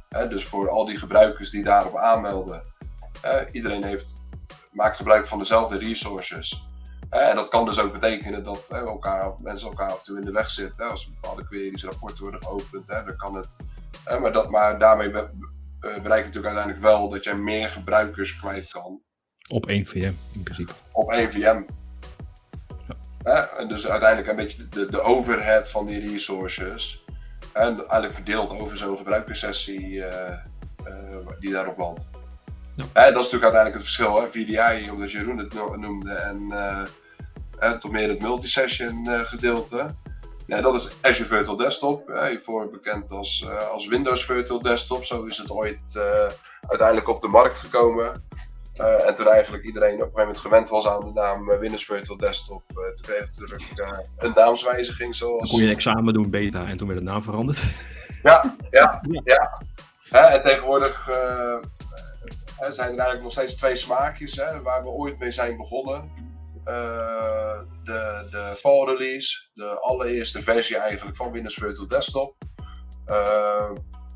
[0.09, 2.63] Hè, dus voor al die gebruikers die daarop aanmelden,
[3.53, 4.27] iedereen heeft,
[4.73, 6.67] maakt gebruik van dezelfde resources.
[7.11, 10.33] en dat kan dus ook betekenen dat elkaar, mensen elkaar af en toe in de
[10.33, 10.91] weg zitten.
[10.91, 13.57] als bepaalde queries, rapporten worden geopend, dan kan het.
[14.21, 15.11] maar, dat, maar daarmee
[15.83, 19.01] bereik je natuurlijk uiteindelijk wel dat je meer gebruikers kwijt kan.
[19.49, 20.73] Op één VM in principe.
[20.93, 21.65] Op één VM.
[23.57, 27.05] En dus uiteindelijk een beetje de, de overhead van die resources.
[27.53, 30.37] En eigenlijk verdeeld over zo'n gebruikerssessie uh,
[31.39, 32.11] die daarop landt.
[32.75, 32.85] Ja.
[32.93, 34.21] En dat is natuurlijk uiteindelijk het verschil.
[34.21, 34.29] Hè?
[34.31, 36.83] VDI, omdat Jeroen het noemde, en, uh,
[37.59, 39.87] en tot meer het multisession gedeelte.
[40.47, 45.05] Ja, dat is Azure Virtual Desktop, hiervoor bekend als, als Windows Virtual Desktop.
[45.05, 45.99] Zo is het ooit
[46.61, 48.25] uiteindelijk op de markt gekomen.
[48.75, 51.85] Uh, en toen eigenlijk iedereen op een gegeven moment gewend was aan de naam Windows
[51.85, 55.39] Virtual Desktop, toen kreeg het natuurlijk een naamswijziging zoals...
[55.39, 57.63] Dan kon je een examen doen, beta, en toen werd de naam veranderd.
[58.23, 59.63] Ja, ja, ja.
[60.11, 60.31] ja.
[60.31, 61.05] en tegenwoordig
[62.57, 66.11] zijn er eigenlijk nog steeds twee smaakjes hè, waar we ooit mee zijn begonnen.
[66.65, 72.35] De, de fall release, de allereerste versie eigenlijk van Windows Virtual Desktop.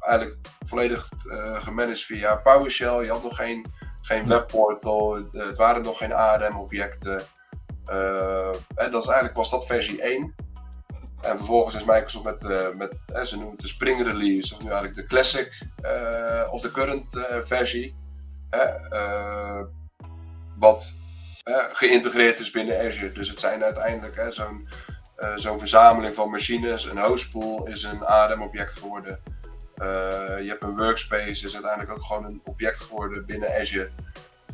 [0.01, 1.09] eigenlijk volledig
[1.55, 3.05] gemanaged via PowerShell.
[3.05, 3.67] Je had nog geen
[4.07, 7.23] geen webportal, het waren nog geen ARM-objecten.
[8.75, 10.35] En dat is eigenlijk was dat versie 1.
[11.23, 12.97] En vervolgens is Microsoft met, uh, met
[13.29, 15.63] ze noemen het de Spring Release, of nu eigenlijk de Classic
[16.51, 17.97] of de current versie.
[20.59, 20.95] wat
[21.73, 23.13] geïntegreerd is binnen Azure.
[23.13, 24.69] Dus het zijn uiteindelijk zo'n
[25.37, 26.85] zo'n verzameling van machines.
[26.85, 29.21] Een hostpool is een ARM-object geworden.
[29.77, 29.87] Uh,
[30.43, 33.91] je hebt een workspace, is uiteindelijk ook gewoon een object geworden binnen Azure.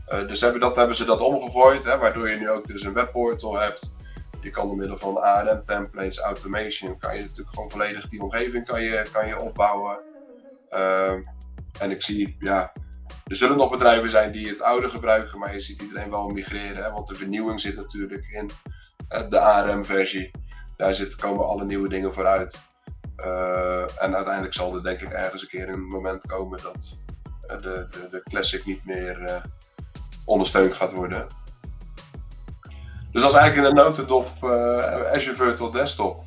[0.08, 2.92] Uh, dus hebben, dat, hebben ze dat omgegooid, hè, waardoor je nu ook dus een
[2.92, 3.96] webportal hebt.
[4.40, 8.66] Je kan door middel van ARM templates, automation, kan je natuurlijk gewoon volledig die omgeving
[8.66, 9.98] kan je, kan je opbouwen.
[10.70, 11.12] Uh,
[11.80, 12.72] en ik zie, ja,
[13.24, 16.84] er zullen nog bedrijven zijn die het oude gebruiken, maar je ziet iedereen wel migreren.
[16.84, 18.50] Hè, want de vernieuwing zit natuurlijk in
[19.28, 20.30] de ARM-versie.
[20.76, 22.70] Daar zit, komen alle nieuwe dingen vooruit.
[23.16, 27.02] Uh, en uiteindelijk zal er denk ik ergens een keer een moment komen dat
[27.42, 29.42] uh, de, de, de, Classic niet meer
[30.24, 31.26] ondersteund gaat worden.
[33.10, 34.44] Dus dat is eigenlijk in de notendop
[35.12, 36.24] Azure Virtual Desktop.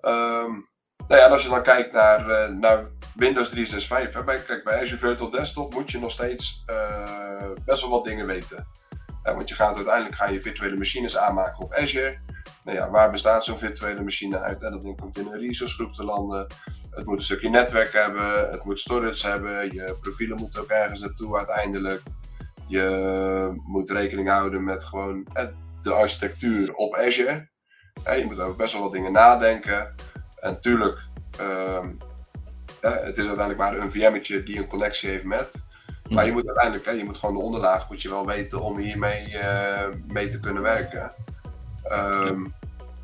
[0.00, 0.68] Um,
[1.08, 4.98] nou ja, als je dan kijkt naar, naar Windows 365, hè, bij, kijk, bij Azure
[4.98, 6.64] Virtual Desktop moet je nog steeds
[7.64, 8.66] best wel wat dingen weten.
[9.22, 12.18] want je gaat uiteindelijk ga je virtuele machines aanmaken op Azure.
[12.64, 14.62] Nou ja, waar bestaat zo'n virtuele machine uit?
[14.62, 16.46] En dat ding komt in een resource groep te landen.
[16.90, 21.00] Het moet een stukje netwerk hebben, het moet storage hebben, je profielen moeten ook ergens
[21.00, 22.02] naartoe uiteindelijk.
[22.66, 25.26] Je moet rekening houden met gewoon
[25.80, 27.48] de architectuur op Azure.
[28.04, 29.94] Je moet over best wel wat dingen nadenken.
[30.40, 31.06] En natuurlijk,
[31.38, 31.88] ehm,
[32.80, 35.66] het is uiteindelijk maar een VM'tje die een connectie heeft met.
[36.08, 39.28] Maar je moet uiteindelijk, je moet gewoon de onderlaag moet je wel weten om hiermee
[39.28, 41.12] uh, mee te kunnen werken.
[41.92, 42.54] Um,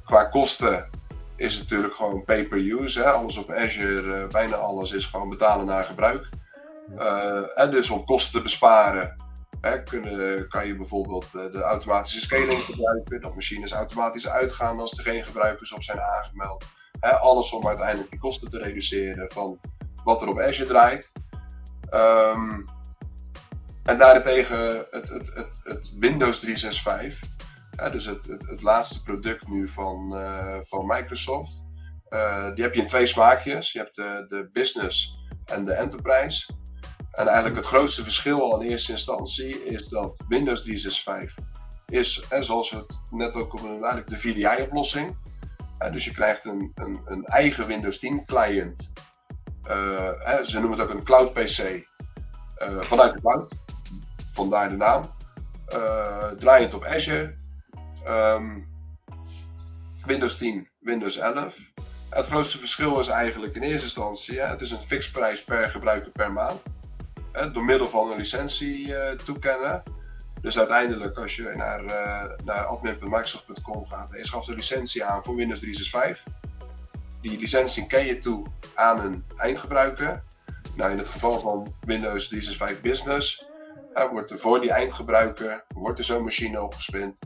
[0.04, 0.88] qua kosten
[1.36, 3.10] is het natuurlijk gewoon pay-per-use.
[3.10, 6.28] Alles op Azure, uh, bijna alles is gewoon betalen naar gebruik.
[6.98, 9.16] Uh, en dus om kosten te besparen,
[9.60, 13.20] hè, kunnen, kan je bijvoorbeeld de automatische scaling gebruiken.
[13.20, 16.64] Dat machines automatisch uitgaan als er geen gebruikers op zijn aangemeld.
[17.00, 19.60] Hè, alles om uiteindelijk die kosten te reduceren van
[20.04, 21.12] wat er op Azure draait.
[21.90, 22.64] Um,
[23.82, 27.32] en daarentegen het, het, het, het Windows 365
[27.92, 31.64] dus het, laatste product nu van, uh, van Microsoft.
[32.10, 33.72] Uh, die heb je in twee smaakjes.
[33.72, 36.52] Je hebt de, de business en de enterprise.
[37.10, 41.44] En eigenlijk het grootste verschil al in eerste instantie is dat Windows 365
[41.86, 45.16] is, en zoals we het net ook noemen, eigenlijk de VDI-oplossing.
[45.78, 48.92] Dus je krijgt een, een, een, eigen Windows 10 client.
[49.68, 51.86] Uh, ze noemen het ook een cloud PC.
[52.80, 53.62] vanuit de cloud.
[54.32, 55.10] Vandaar de naam.
[56.38, 57.34] draaiend op Azure.
[58.06, 58.72] Um,
[60.06, 61.56] Windows 10, Windows 11.
[62.08, 66.32] Het grootste verschil is eigenlijk in eerste instantie, het is een fixprijs per gebruiker per
[66.32, 66.62] maand.
[67.52, 69.82] door middel van een licentie toekennen.
[70.44, 75.24] Dus uiteindelijk, als je naar, uh, naar admin.microsoft.com gaat en je schaft een licentie aan
[75.24, 76.32] voor Windows 365,
[77.20, 80.22] die licentie ken je toe aan een eindgebruiker.
[80.74, 83.44] Nou, in het geval van Windows 365 Business
[84.10, 87.18] wordt er voor die eindgebruiker wordt er zo'n machine opgespind.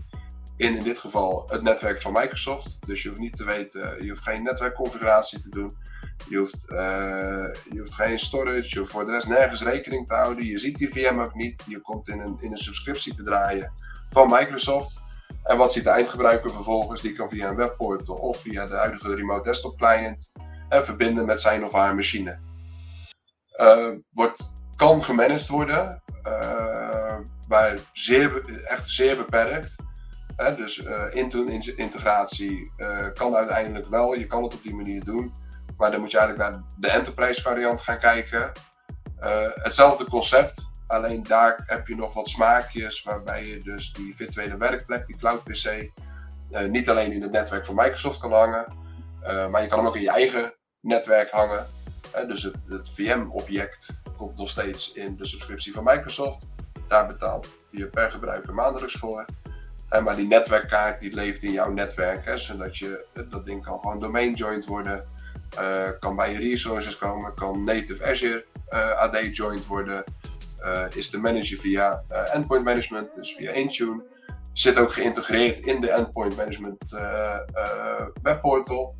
[0.58, 2.78] In, in dit geval het netwerk van Microsoft.
[2.86, 5.76] Dus je hoeft niet te weten, je hoeft geen netwerkconfiguratie te doen.
[6.28, 6.78] Je hoeft, uh,
[7.72, 10.44] je hoeft geen storage, je hoeft voor de rest nergens rekening te houden.
[10.44, 11.64] Je ziet die VM ook niet.
[11.68, 13.72] Je komt in een, in een subscriptie te draaien
[14.10, 15.02] van Microsoft.
[15.42, 17.00] En wat ziet de eindgebruiker vervolgens?
[17.00, 20.32] Die kan via een webportal of via de huidige remote desktop client
[20.68, 22.38] en verbinden met zijn of haar machine.
[23.60, 26.02] Uh, wordt, kan gemanaged worden,
[27.48, 29.76] maar zeer, echt zeer beperkt.
[30.56, 31.14] Dus uh,
[31.76, 32.72] integratie
[33.14, 35.32] kan uiteindelijk wel, je kan het op die manier doen.
[35.76, 38.52] Maar dan moet je eigenlijk naar de enterprise variant gaan kijken.
[39.62, 45.06] hetzelfde concept, Alleen daar heb je nog wat smaakjes waarbij je dus die virtuele werkplek,
[45.06, 45.90] die cloud PC,
[46.68, 48.66] niet alleen in het netwerk van Microsoft kan hangen,
[49.50, 51.66] maar je kan hem ook in je eigen netwerk hangen.
[52.26, 56.48] Dus het, het VM-object komt nog steeds in de subscriptie van Microsoft.
[56.88, 59.24] Daar betaalt je per gebruiker maandelijks voor.
[59.88, 63.98] Maar die netwerkkaart die leeft in jouw netwerk, hè, zodat je, dat ding kan gewoon
[63.98, 65.04] domain joint worden,
[66.00, 68.44] kan bij je resources komen, kan native Azure
[68.96, 70.04] AD joint worden.
[70.58, 74.02] Eh, is de manager via eh, endpoint management, dus via Intune.
[74.52, 78.96] Zit ook geïntegreerd in de endpoint management eh, webportal.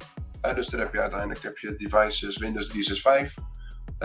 [0.55, 3.44] dus daar heb je uiteindelijk heb je devices Windows 365.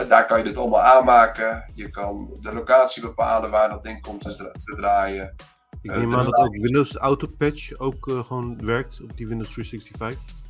[0.08, 1.72] daar kan je dit allemaal aanmaken.
[1.76, 5.36] Je kan de locatie bepalen waar dat ding komt te, draaien.
[5.84, 10.42] Ik neem aan dat ook Windows Autopatch ook gewoon werkt op die Windows 365.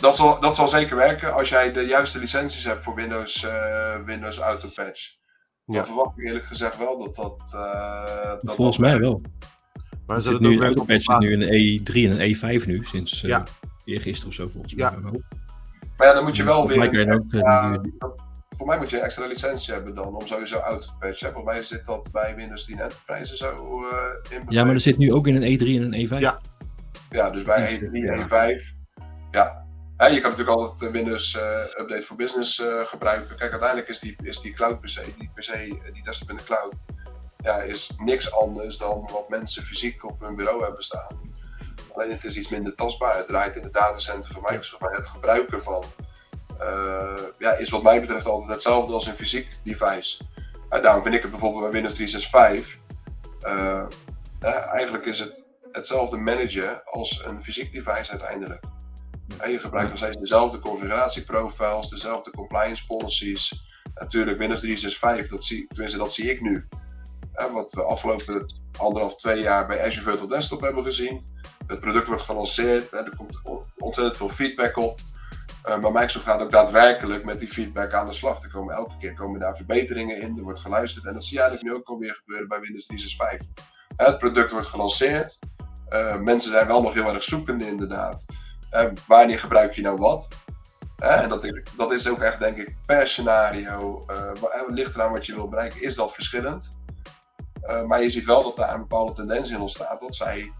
[0.00, 4.04] Dat zal, dat zal zeker werken als jij de juiste licenties hebt voor Windows, uh,
[4.04, 5.16] Windows Autopatch.
[5.64, 5.84] Ja.
[5.84, 7.52] verwacht ik eerlijk gezegd wel dat dat...
[7.54, 9.22] Uh, dat Volgens mij wel.
[10.06, 13.44] Maar zit nu, een zit nu een E3 en een E5 nu, sinds uh, ja.
[13.84, 15.02] eergisteren of zo volgens mij ja.
[15.02, 15.22] wel.
[15.96, 17.14] Maar ja, dan moet je wel weer...
[17.14, 17.74] Ook, uh,
[18.58, 21.32] voor mij moet je een extra licentie hebben dan, om sowieso auto te patchen.
[21.32, 23.82] Volgens mij zit dat bij Windows 10 Enterprise zo
[24.30, 24.42] in.
[24.48, 26.18] Ja, maar er zit nu ook in een E3 en een E5.
[26.18, 26.40] Ja,
[27.10, 28.76] ja dus bij E3 en E5...
[29.30, 29.66] Ja,
[30.06, 33.36] je kan natuurlijk altijd de Windows uh, Update for Business uh, gebruiken.
[33.36, 36.42] Kijk, uiteindelijk is die, is die cloud PC, die PC, eh, die desktop in de
[36.42, 36.84] cloud,
[37.36, 41.20] ja, is niks anders dan wat mensen fysiek op hun bureau hebben staan.
[41.94, 43.16] Alleen het is iets minder tastbaar.
[43.16, 44.82] Het draait in het datacenter van Microsoft.
[44.82, 45.84] Maar het gebruiken van
[47.38, 50.24] ja, is wat mij betreft altijd hetzelfde als een fysiek device.
[50.68, 52.78] daarom vind ik het bijvoorbeeld bij Windows 365.
[54.70, 58.64] eigenlijk is het hetzelfde managen als een fysiek device uiteindelijk.
[59.38, 63.66] En je gebruikt nog steeds dezelfde configuratieprofiles, dezelfde compliance policies.
[63.94, 66.68] Natuurlijk, Windows 365, dat zie, tenminste dat zie ik nu.
[67.52, 71.26] wat we afgelopen anderhalf, twee jaar bij Azure Virtual Desktop hebben gezien.
[71.66, 73.40] Het product wordt gelanceerd en er komt
[73.76, 75.00] ontzettend veel feedback op.
[75.68, 78.42] Uh, maar Microsoft gaat ook daadwerkelijk met die feedback aan de slag.
[78.42, 81.04] Er komen elke keer komen daar verbeteringen in, er wordt geluisterd.
[81.04, 83.64] En dat zie je eigenlijk nu ook alweer gebeuren bij Windows 365.
[83.96, 85.38] het product wordt gelanceerd.
[85.88, 88.26] Uh, mensen zijn wel nog heel erg zoekende inderdaad.
[88.72, 90.28] Uh, wanneer gebruik je nou wat?
[90.98, 94.06] En dat, dat is ook echt, denk ik, per scenario,
[94.66, 96.78] ligt eraan wat je wil bereiken, is dat verschillend.
[97.86, 100.52] maar je ziet wel dat daar een bepaalde tendens in ontstaat dat zij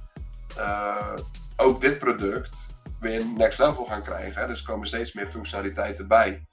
[1.56, 4.40] ook dit product weer next level gaan krijgen.
[4.40, 4.46] Hè?
[4.46, 6.46] Dus er komen steeds meer functionaliteiten bij,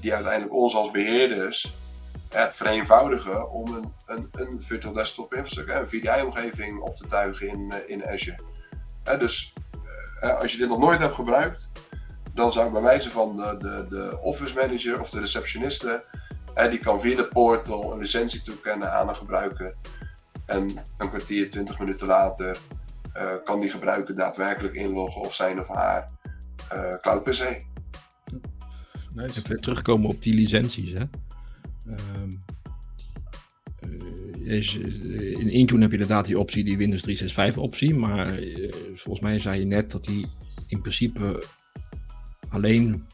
[0.00, 1.74] die uiteindelijk ons als beheerders
[2.28, 7.74] het vereenvoudigen om een, een, een virtual desktop infrastructuur, een VDI-omgeving op te tuigen in,
[7.86, 8.38] in Azure.
[9.18, 9.52] dus
[10.20, 11.72] als je dit nog nooit hebt gebruikt,
[12.34, 16.04] dan zou ik bij wijze van de, de, de office manager of de receptioniste,
[16.70, 19.74] die kan via de portal een licentie toekennen aan een gebruiker.
[20.46, 22.58] En een kwartier, twintig minuten later
[23.16, 26.10] uh, kan die gebruiker daadwerkelijk inloggen of zijn of haar
[26.72, 27.64] uh, cloud PC.
[29.14, 29.38] Nice.
[29.38, 30.92] Even terugkomen op die licenties.
[30.92, 31.04] Hè?
[31.86, 32.44] Um,
[34.46, 37.94] is, eh, in Intune heb je inderdaad die optie, die Windows 365 optie.
[37.94, 40.26] Maar eh, volgens mij zei je net dat die
[40.66, 41.44] in principe
[42.48, 43.06] alleen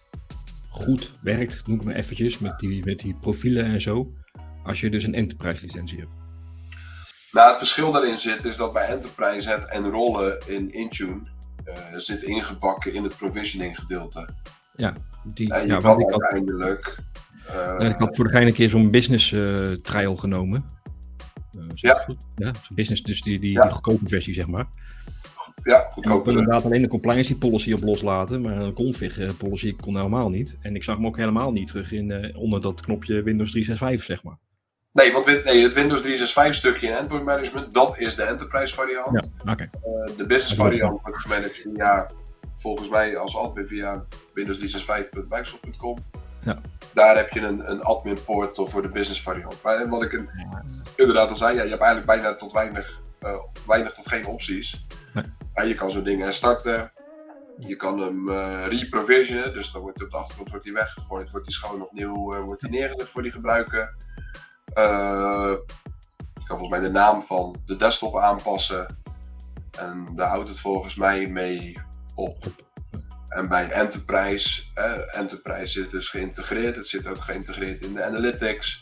[0.68, 4.12] goed werkt, noem ik maar eventjes, met die, met die profielen en zo.
[4.64, 6.21] Als je dus een enterprise licentie hebt.
[7.32, 11.20] Nou, het verschil daarin zit is dat bij enterprise het enrollen in Intune
[11.68, 14.28] uh, zit ingebakken in het provisioning gedeelte.
[14.76, 16.98] Ja, die, en je ja, kan ik uiteindelijk...
[17.80, 20.64] Uh, ik had voor de een keer zo'n business uh, trial genomen.
[21.74, 22.16] Ja.
[22.36, 22.52] ja.
[22.74, 24.66] Business, dus die, die, die goedkope versie, zeg maar.
[25.62, 26.18] Ja, goedkoper.
[26.18, 30.28] Ik kon inderdaad alleen de compliance policy op loslaten, maar een config policy kon helemaal
[30.28, 30.58] niet.
[30.60, 34.22] En ik zag hem ook helemaal niet terug in, onder dat knopje Windows 365, zeg
[34.24, 34.38] maar.
[34.92, 39.32] Nee, want nee, het Windows 365 stukje in Endpoint Management, dat is de enterprise variant.
[39.44, 39.70] Ja, okay.
[39.74, 42.10] uh, de business variant wordt gemanaged via,
[42.54, 45.98] volgens mij als admin via windows365.microsoft.com.
[46.40, 46.58] Ja.
[46.94, 49.62] Daar heb je een, een admin portal voor de business variant.
[49.62, 50.24] Maar wat ik
[50.96, 54.86] inderdaad al zei, ja, je hebt eigenlijk bijna tot weinig, uh, weinig tot geen opties.
[55.14, 55.24] Nee.
[55.54, 56.92] Ja, je kan zo'n ding herstarten.
[57.58, 61.46] Je kan hem uh, reprovisionen, dus dan wordt op de achtergrond wordt hij weggegooid, wordt
[61.46, 63.94] hij schoon opnieuw wordt hij neergezet voor die gebruiker.
[64.74, 68.96] Je kan volgens mij de naam van de desktop aanpassen.
[69.78, 71.78] En daar houdt het volgens mij mee
[72.14, 72.46] op.
[73.28, 76.76] En bij Enterprise, eh, Enterprise is dus geïntegreerd.
[76.76, 78.80] Het zit ook geïntegreerd in de analytics.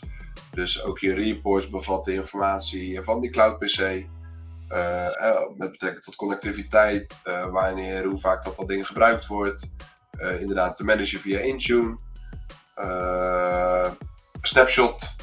[0.51, 4.05] Dus ook je reports bevatten informatie van die cloud PC.
[4.69, 5.07] Uh,
[5.57, 7.17] met betrekking tot connectiviteit,
[7.51, 9.73] wanneer, hoe vaak dat, dat ding gebruikt wordt.
[10.39, 11.97] Inderdaad, te managen via Intune.
[14.41, 15.15] snapshot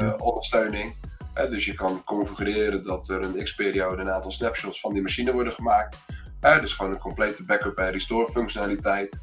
[0.00, 0.16] ja.
[0.18, 0.94] ondersteuning.
[1.34, 5.52] dus je kan configureren dat er een x-periode een aantal snapshots van die machine worden
[5.52, 5.98] gemaakt.
[6.40, 9.20] dus gewoon een complete backup en restore functionaliteit.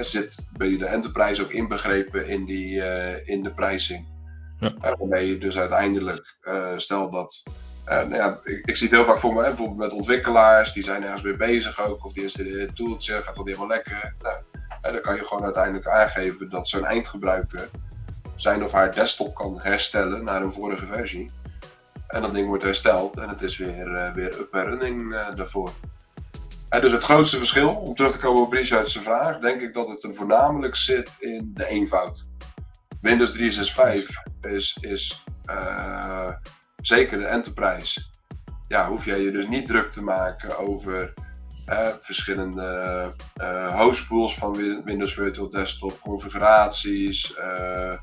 [0.00, 2.82] zit bij de enterprise ook inbegrepen in, die,
[3.24, 4.16] in de pricing.
[4.60, 4.74] Ja.
[4.80, 6.36] waarmee je dus uiteindelijk,
[6.76, 7.42] stel dat
[7.88, 10.72] uh, nou ja, ik, ik, zie het heel vaak voor me, hè, bijvoorbeeld met ontwikkelaars,
[10.72, 14.14] die zijn ergens mee bezig ook, of die installeren een toeltje, gaat dat helemaal lekker.
[14.22, 14.36] Nou,
[14.82, 17.68] en dan kan je gewoon uiteindelijk aangeven dat zo'n eindgebruiker
[18.38, 21.30] zijn of haar desktop kan herstellen naar een vorige versie.
[22.06, 25.30] En dat ding wordt hersteld en het is weer, uh, weer up en running uh,
[25.30, 25.72] daarvoor.
[26.68, 30.08] Dus het grootste verschil, om terug te komen op Richard's vraag, denk ik dat het
[30.16, 32.26] voornamelijk zit in de eenvoud.
[33.00, 36.32] Windows 365 is, is uh,
[36.76, 38.00] zeker de enterprise,
[38.68, 41.14] ja, hoef jij je dus niet druk te maken over
[41.68, 47.94] eh, verschillende uh, hostpools van Windows Virtual Desktop, configuraties, uh,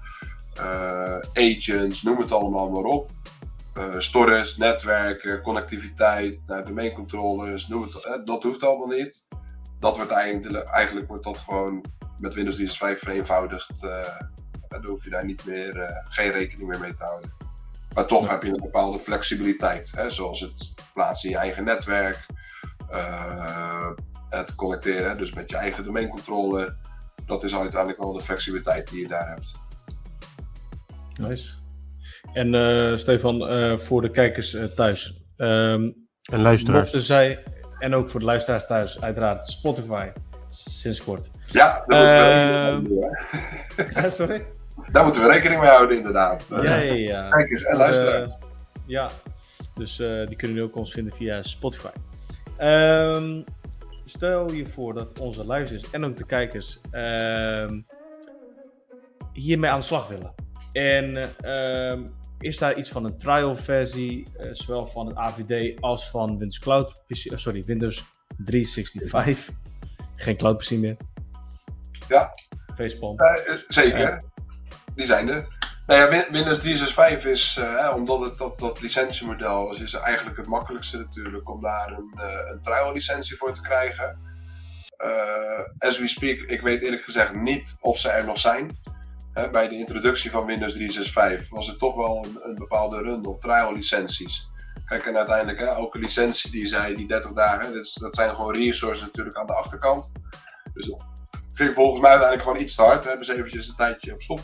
[1.33, 3.09] agents, noem het allemaal maar op.
[3.97, 9.27] storage, netwerken, connectiviteit, nou, domeincontrollers, noem het, dat hoeft allemaal niet.
[9.79, 11.83] Dat wordt eigenlijk, eigenlijk wordt dat gewoon
[12.19, 13.81] met Windows 365 vereenvoudigd.
[14.67, 17.33] dan hoef je daar niet meer, geen rekening meer mee te houden.
[17.93, 22.25] Maar toch heb je een bepaalde flexibiliteit, hè, zoals het plaatsen in je eigen netwerk,
[22.91, 23.89] uh,
[24.29, 26.75] het connecteren, dus met je eigen domeincontrole.
[27.25, 29.59] Dat is uiteindelijk wel de flexibiliteit die je daar hebt.
[31.13, 31.53] Nice.
[32.33, 35.23] En uh, Stefan, uh, voor de kijkers thuis.
[35.37, 36.91] Um, en luisteraars.
[36.91, 37.43] Zij,
[37.79, 40.09] en ook voor de luisteraars thuis, uiteraard Spotify,
[40.49, 41.29] sinds kort.
[41.51, 43.09] Ja, dat moet wel.
[44.03, 44.45] ja, sorry?
[44.91, 46.45] Daar moeten we rekening mee houden, inderdaad.
[46.49, 47.29] Ja, ja, ja.
[47.29, 48.27] Kijkers en luisteraars.
[48.27, 48.35] Uh,
[48.85, 49.09] ja,
[49.73, 51.89] dus uh, die kunnen nu ook ons vinden via Spotify.
[52.61, 53.43] Um,
[54.05, 57.85] stel je voor dat onze luisteraars en ook de kijkers um,
[59.33, 60.33] hiermee aan de slag willen.
[60.71, 66.09] En um, is daar iets van een trial versie, uh, zowel van het AVD als
[66.09, 68.03] van Windows Cloud PC, sorry, Windows
[68.37, 69.49] 365.
[70.15, 70.97] Geen Cloud PC meer.
[72.07, 72.31] Ja.
[72.75, 73.17] Facepalm.
[73.67, 74.23] zeker
[74.95, 75.47] die zijn er.
[75.87, 80.47] Nou ja, Windows 365 is, uh, omdat het dat, dat licentiemodel is, is eigenlijk het
[80.47, 84.19] makkelijkste natuurlijk om daar een, uh, een trial licentie voor te krijgen.
[85.05, 88.79] Uh, as we speak, ik weet eerlijk gezegd niet of ze er nog zijn.
[89.51, 93.41] bij de introductie van Windows 365 was er toch wel een, een bepaalde run op
[93.41, 94.49] trial licenties.
[94.85, 98.55] Kijk, en uiteindelijk hè, ook licentie die zei, die 30 dagen, dat, dat zijn gewoon
[98.55, 100.11] resources natuurlijk aan de achterkant.
[100.73, 101.05] Dus dat
[101.53, 103.03] ging volgens mij uiteindelijk gewoon iets te hard.
[103.03, 104.41] Hebben ze eventjes een tijdje op stop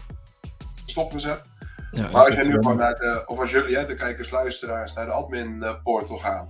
[0.91, 1.49] stopgezet.
[1.91, 4.93] Ja, maar als je nu gewoon naar de, of als jullie, hè, de kijkers, luisteraars,
[4.93, 6.49] naar de admin portal gaan.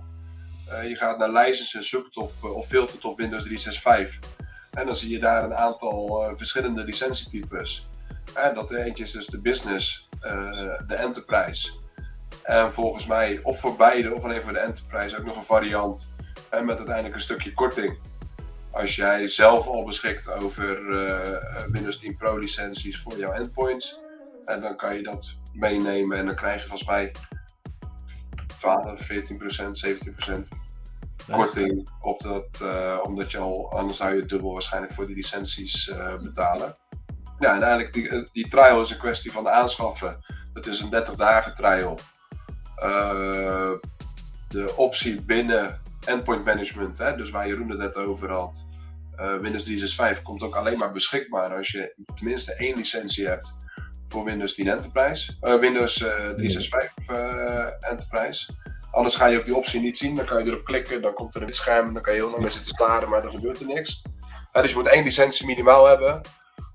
[0.68, 4.30] Uh, je gaat naar licenses, zoekt op uh, of filtert op Windows 365.
[4.70, 7.88] En dan zie je daar een aantal verschillende licentietypes.
[8.54, 10.08] dat eentje is dus de business,
[10.86, 11.72] de enterprise.
[12.42, 16.12] En volgens mij, of voor beide, of alleen voor de enterprise, ook nog een variant.
[16.50, 17.98] met uiteindelijk een stukje korting.
[18.70, 20.82] Als jij zelf al beschikt over
[21.70, 24.00] Windows 10 Pro licenties voor jouw endpoints
[24.44, 27.14] en dan kan je dat meenemen en dan krijg je volgens mij
[28.58, 30.48] 12, 14 procent, 17 procent
[31.30, 35.88] korting op dat, uh, omdat je al, anders zou je dubbel waarschijnlijk voor die licenties
[35.88, 36.76] uh, betalen.
[37.38, 40.24] Ja, en eigenlijk die, eh, die trial is een kwestie van aanschaffen.
[40.54, 41.98] Het is een 30 dagen trial.
[42.84, 43.72] Uh,
[44.48, 48.70] de optie binnen endpoint management, hè, dus waar Jeroen het net over had,
[49.16, 53.58] Windows 365 komt ook alleen maar beschikbaar als je tenminste één licentie hebt
[54.12, 55.32] voor Windows 10 Enterprise.
[55.42, 58.52] Uh, Windows uh, 365 uh, Enterprise.
[58.90, 60.16] Anders ga je ook die optie niet zien.
[60.16, 61.94] Dan kan je erop klikken, dan komt er een scherm.
[61.94, 64.02] Dan kan je heel lang mee zitten staren, maar dan gebeurt er niks.
[64.52, 66.20] dus je moet één licentie minimaal hebben.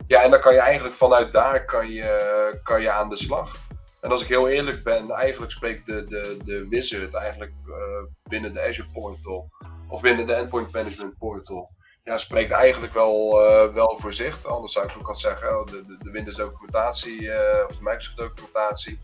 [0.07, 3.55] Ja, en dan kan je eigenlijk vanuit daar kan je, kan je aan de slag.
[4.01, 7.75] En als ik heel eerlijk ben, eigenlijk spreekt de, de, de wizard eigenlijk uh,
[8.23, 9.49] binnen de Azure Portal
[9.89, 11.69] of binnen de Endpoint Management Portal.
[12.07, 14.45] Ja, spreekt eigenlijk wel, uh, wel voor zich.
[14.45, 17.33] Anders zou ik ook al zeggen, de, de, de Windows documentatie uh,
[17.69, 18.99] of de Microsoft documentatie.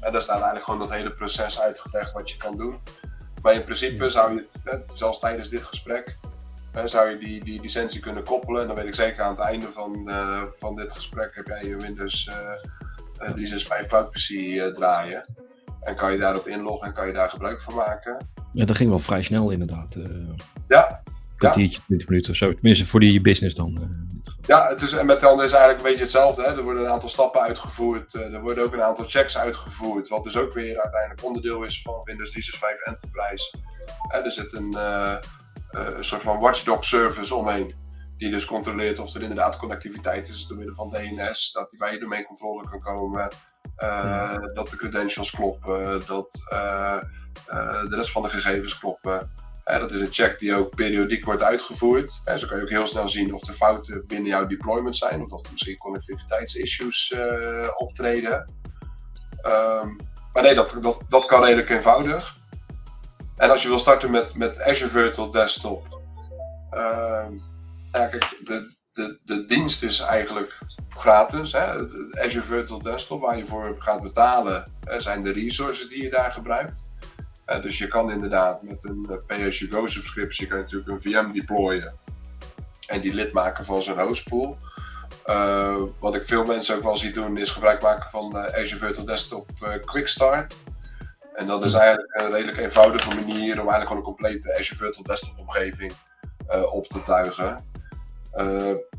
[0.00, 2.80] En daar staat eigenlijk gewoon dat hele proces uitgelegd wat je kan doen.
[3.42, 6.16] Maar in principe zou je, zelfs tijdens dit gesprek,
[6.84, 8.60] zou je die, die licentie kunnen koppelen.
[8.60, 11.64] En dan weet ik zeker aan het einde van, uh, van dit gesprek heb jij
[11.64, 12.34] je Windows uh,
[13.30, 15.34] 365 Cloud PC draaien.
[15.80, 18.30] En kan je daarop inloggen en kan je daar gebruik van maken.
[18.52, 19.96] Ja, dat ging wel vrij snel inderdaad.
[20.68, 21.02] ja,
[21.42, 22.54] kwartiertje, 20 minuten of zo.
[22.54, 23.78] Tenminste, voor die business dan.
[23.80, 26.42] Uh, ja, het is, en met is eigenlijk een beetje hetzelfde.
[26.42, 26.48] Hè?
[26.48, 28.14] Er worden een aantal stappen uitgevoerd.
[28.14, 30.08] Uh, er worden ook een aantal checks uitgevoerd.
[30.08, 33.54] Wat dus ook weer uiteindelijk onderdeel is van Windows 365 Enterprise.
[34.24, 34.76] Er zit een,
[35.70, 37.74] een soort van watchdog service omheen.
[38.16, 41.52] Die dus controleert of er inderdaad connectiviteit is door middel van DNS.
[41.52, 43.30] Dat die bij je domeincontrole kan komen.
[44.54, 46.02] Dat de credentials kloppen.
[46.06, 46.32] Dat
[47.88, 49.30] de rest van de gegevens kloppen
[49.64, 52.10] dat is een check die ook periodiek wordt uitgevoerd.
[52.36, 55.28] zo kan je ook heel snel zien of er fouten binnen jouw deployment zijn, of
[55.28, 58.50] dat er misschien connectiviteitsissues uh, optreden.
[59.42, 59.88] Ehm,
[60.32, 62.36] maar nee, dat, dat, dat kan redelijk eenvoudig.
[63.36, 66.00] En als je wil starten met, met Azure Virtual Desktop,
[67.90, 70.58] kijk, de, de, de dienst is eigenlijk
[70.88, 71.52] gratis.
[71.52, 71.74] Hè?
[72.24, 76.84] Azure Virtual Desktop, waar je voor gaat betalen, zijn de resources die je daar gebruikt.
[77.46, 81.32] Uh, dus je kan inderdaad met een uh, pay-as-you-go subscriptie kan je natuurlijk een VM
[81.32, 81.94] deployen
[82.86, 84.56] en die lid maken van zijn hostpool.
[85.26, 89.06] Uh, wat ik veel mensen ook wel zie doen is gebruik maken van Azure Virtual
[89.06, 89.50] Desktop
[89.84, 90.56] Quick Start.
[91.32, 95.04] En dat is eigenlijk een redelijk eenvoudige manier om eigenlijk gewoon een complete Azure Virtual
[95.04, 95.92] Desktop omgeving
[96.72, 97.64] op te tuigen.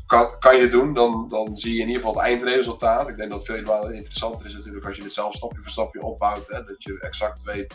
[0.06, 3.08] kan, kan je doen, dan, dan zie je in ieder geval het eindresultaat.
[3.08, 6.02] Ik denk dat het veel interessanter is natuurlijk als je dit zelf stapje voor stapje
[6.02, 6.48] opbouwt.
[6.48, 7.74] Hè, dat je exact weet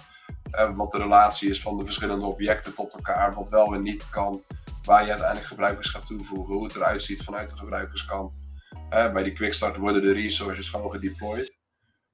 [0.52, 4.10] uh, wat de relatie is van de verschillende objecten tot elkaar, wat wel en niet
[4.10, 4.44] kan,
[4.84, 8.48] waar je uiteindelijk gebruikers gaat toevoegen, hoe het eruit ziet vanuit de gebruikerskant.
[8.94, 11.60] Uh, bij die quickstart worden de resources gewoon gedeployed.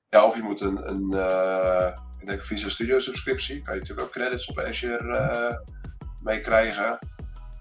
[0.09, 1.87] Ja, of je moet een, een uh,
[2.19, 5.63] ik denk Visual Studio subscriptie, kan je natuurlijk ook credits op Azure
[6.21, 6.99] mee krijgen.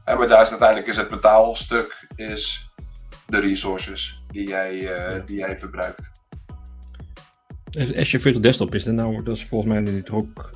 [0.05, 2.71] En maar daar is uiteindelijk is het betaalstuk is
[3.27, 4.91] de resources die jij,
[5.27, 6.13] die jij verbruikt.
[7.79, 10.51] Azure Virtual Desktop is er nou, dat is volgens mij nu ook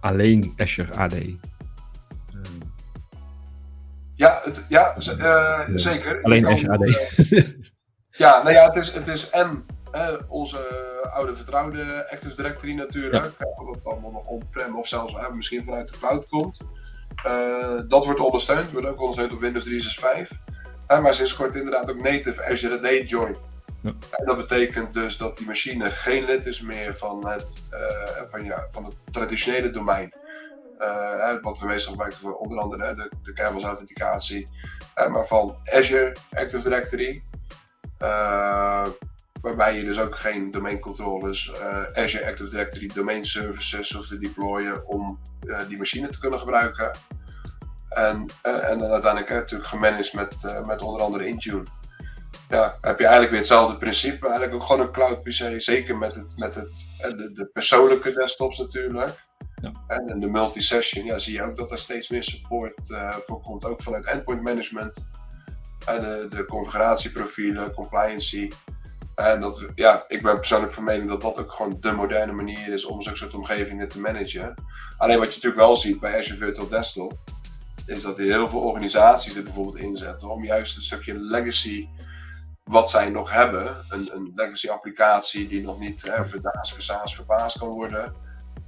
[0.00, 1.14] alleen Azure AD.
[4.14, 6.22] Ja, het, ja, uh, zeker.
[6.22, 6.80] Alleen Azure AD.
[7.30, 7.48] Uh,
[8.10, 10.58] ja, nou ja, het is, het is en uh, onze
[11.12, 13.64] oude vertrouwde Active Directory natuurlijk, ja.
[13.64, 16.68] wat allemaal nog on-prem of zelfs misschien vanuit de cloud komt.
[17.88, 20.38] dat wordt ondersteund, wordt ook ondersteund op Windows 365.
[20.86, 23.36] maar sinds kort inderdaad ook native Azure AD Join.
[24.24, 28.66] Dat betekent dus dat die machine geen lid is meer van het, uh, van, ja,
[28.70, 30.12] van het traditionele domein.
[30.78, 34.48] Uh, wat we meestal gebruiken voor onder andere de, de authenticatie,
[34.98, 37.22] uh, maar van Azure Active Directory.
[39.40, 41.60] waarbij je dus ook geen domeincontrollers,
[41.92, 45.18] Azure Active Directory domain services hoeft te deployen om
[45.68, 46.90] die machine te kunnen gebruiken.
[47.88, 51.62] En, en dan uiteindelijk natuurlijk gemanaged met, met onder andere Intune
[52.48, 54.26] ja, heb je eigenlijk weer hetzelfde principe.
[54.26, 55.60] Eigenlijk ook gewoon een cloud PC.
[55.60, 59.26] Zeker met, het, met het, eh, de, de persoonlijke desktops natuurlijk.
[59.62, 59.72] Ja.
[59.86, 63.64] En de multi-session, ja, zie je ook dat er steeds meer support uh, voor komt.
[63.64, 65.06] Ook vanuit endpoint management.
[65.86, 68.50] En de, de configuratieprofielen, compliancy.
[69.14, 72.72] En dat, ja, ik ben persoonlijk van mening dat dat ook gewoon de moderne manier
[72.72, 74.54] is om zo'n soort omgevingen te managen.
[74.96, 77.18] Alleen wat je natuurlijk wel ziet bij Azure Virtual Desktop,
[77.86, 81.88] is dat heel veel organisaties dit bijvoorbeeld inzetten om juist een stukje legacy
[82.68, 87.58] wat zij nog hebben, een, een legacy applicatie die nog niet eh, verdaas, versaas, verbaasd
[87.58, 88.14] kan worden,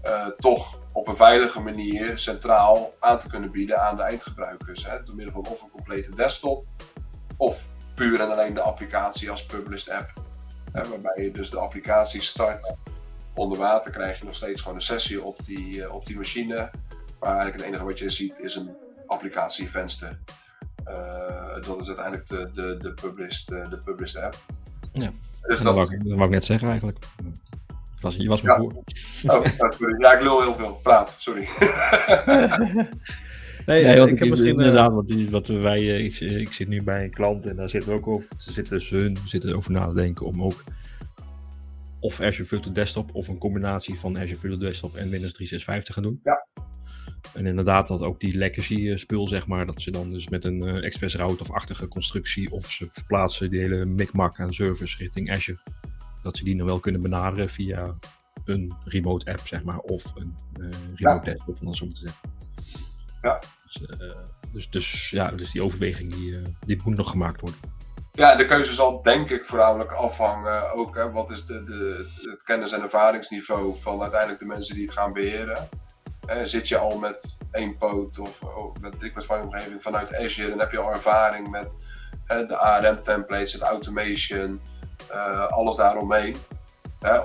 [0.05, 4.87] uh, toch op een veilige manier centraal aan te kunnen bieden aan de eindgebruikers.
[4.87, 6.65] Hè, door middel van of een complete desktop,
[7.37, 10.13] of puur en alleen de applicatie als published app.
[10.73, 12.77] Hè, waarbij je dus de applicatie start
[13.35, 16.71] onder water, krijg je nog steeds gewoon een sessie op die, uh, op die machine.
[17.21, 18.77] Maar eigenlijk het enige wat je ziet is een
[19.07, 20.19] applicatievenster.
[20.91, 24.37] Uh, dat is uiteindelijk de, de, de, published, uh, de published app.
[24.93, 25.13] Ja,
[25.43, 26.99] dus dat, dat, wou ik, dat wou ik net zeggen eigenlijk.
[28.01, 28.57] Was, je was me ja.
[28.57, 28.73] voor.
[29.27, 30.01] Oh, sorry.
[30.01, 30.81] Ja, ik lul heel veel.
[30.83, 31.49] Praat, sorry.
[33.67, 34.49] nee, nee ik heb misschien...
[34.49, 37.97] Inderdaad, wat, wat wij, ik, ik, zit nu bij een klant en daar zitten we
[37.97, 40.65] ook over, ze zitten, hun zitten over na te denken om ook
[42.01, 45.93] of Azure Virtual Desktop of een combinatie van Azure Virtual Desktop en Windows 365 te
[45.93, 46.21] gaan doen.
[46.23, 46.47] Ja.
[47.35, 50.45] En inderdaad dat ook die legacy eh, spul, zeg maar, dat ze dan dus met
[50.45, 54.99] een uh, Express Route of achtige constructie of ze verplaatsen die hele micmac aan servers
[54.99, 55.61] richting Azure,
[56.23, 57.99] dat ze die dan wel kunnen benaderen via
[58.45, 61.33] een remote app, zeg maar, of een uh, remote ja.
[61.33, 62.21] desktop, om dat zo te zeggen.
[63.23, 63.41] Ja.
[63.63, 63.81] Dus,
[64.53, 67.61] dus, dus, ja, dus die overweging die, die moet nog gemaakt worden.
[68.13, 72.43] Ja, de keuze zal denk ik voornamelijk afhangen ook, hè, wat is de, de, het
[72.43, 75.69] kennis- en ervaringsniveau van uiteindelijk de mensen die het gaan beheren.
[76.27, 80.49] Eh, zit je al met één poot of, of met van je omgeving vanuit Azure,
[80.49, 81.77] dan heb je al ervaring met
[82.29, 84.61] uh, de ARM-templates, het automation,
[85.13, 86.37] uh, alles daaromheen.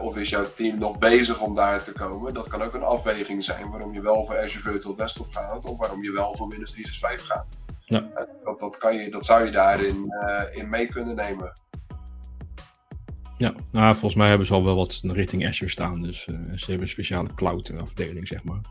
[0.02, 2.34] of is jouw team nog bezig om daar te komen?
[2.34, 5.78] Dat kan ook een afweging zijn waarom je wel voor Azure Virtual Desktop gaat of
[5.78, 7.58] waarom je wel voor Windows 365 gaat.
[7.80, 8.08] Ja.
[8.44, 10.14] Dat, dat, kan je, dat zou je daarin
[10.52, 11.54] in mee kunnen nemen.
[13.38, 16.02] Ja, nou, volgens mij hebben ze al wel wat richting Azure staan.
[16.02, 18.62] Dus ze hebben een speciale cloud afdeling, zeg maar.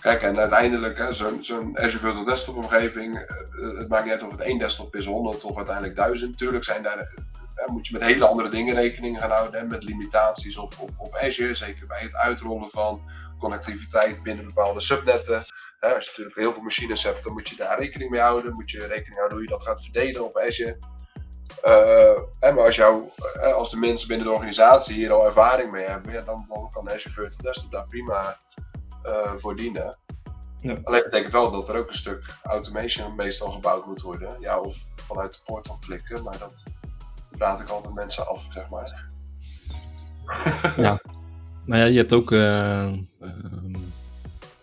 [0.00, 4.30] Kijk, en uiteindelijk, zo'n zo Azure Virtual Desktop omgeving, eh, het maakt niet uit of
[4.30, 6.38] het één desktop is, 100 of uiteindelijk 1000.
[6.38, 9.84] Tuurlijk zijn daar, eh, moet je met hele andere dingen rekening gaan houden, hè, met
[9.84, 13.02] limitaties op, op, op Azure, zeker bij het uitrollen van
[13.38, 15.44] connectiviteit binnen bepaalde subnetten.
[15.80, 18.52] Hè, als je natuurlijk heel veel machines hebt, dan moet je daar rekening mee houden.
[18.52, 20.78] Moet je rekening houden hoe je dat gaat verdelen op Azure.
[21.64, 23.08] Uh, maar als, jou,
[23.54, 26.90] als de mensen binnen de organisatie hier al ervaring mee hebben, ja, dan, dan kan
[26.90, 28.38] Azure Virtual Desktop daar prima
[29.06, 29.96] uh, voor dienen.
[30.60, 30.76] Ja.
[30.84, 34.36] Alleen betekent wel dat er ook een stuk automation meestal gebouwd moet worden.
[34.40, 36.62] Ja, of vanuit de portal klikken, maar dat
[37.30, 39.08] praat ik altijd mensen af, zeg maar.
[40.86, 41.00] ja,
[41.64, 42.92] nou ja, je hebt ook uh,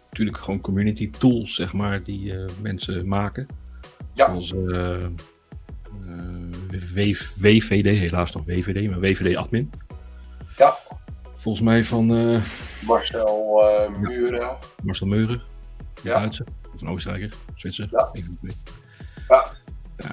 [0.10, 3.48] natuurlijk gewoon community tools, zeg maar, die uh, mensen maken.
[4.14, 4.40] Ja.
[4.40, 4.54] Zoals
[7.40, 9.72] WVD, helaas nog WVD, maar WVD admin.
[10.56, 10.78] Ja.
[11.44, 12.12] Volgens mij van...
[12.12, 12.42] Uh,
[12.82, 14.58] Marcel uh, Muren.
[14.84, 15.42] Marcel Meuren.
[16.02, 16.20] Ja.
[16.20, 16.46] Duitse.
[16.74, 17.34] Of een Oostenrijker.
[17.56, 17.88] Zwitser.
[17.92, 18.10] Ja.
[18.14, 18.40] Even
[19.28, 19.46] ja.
[19.98, 20.08] Uh,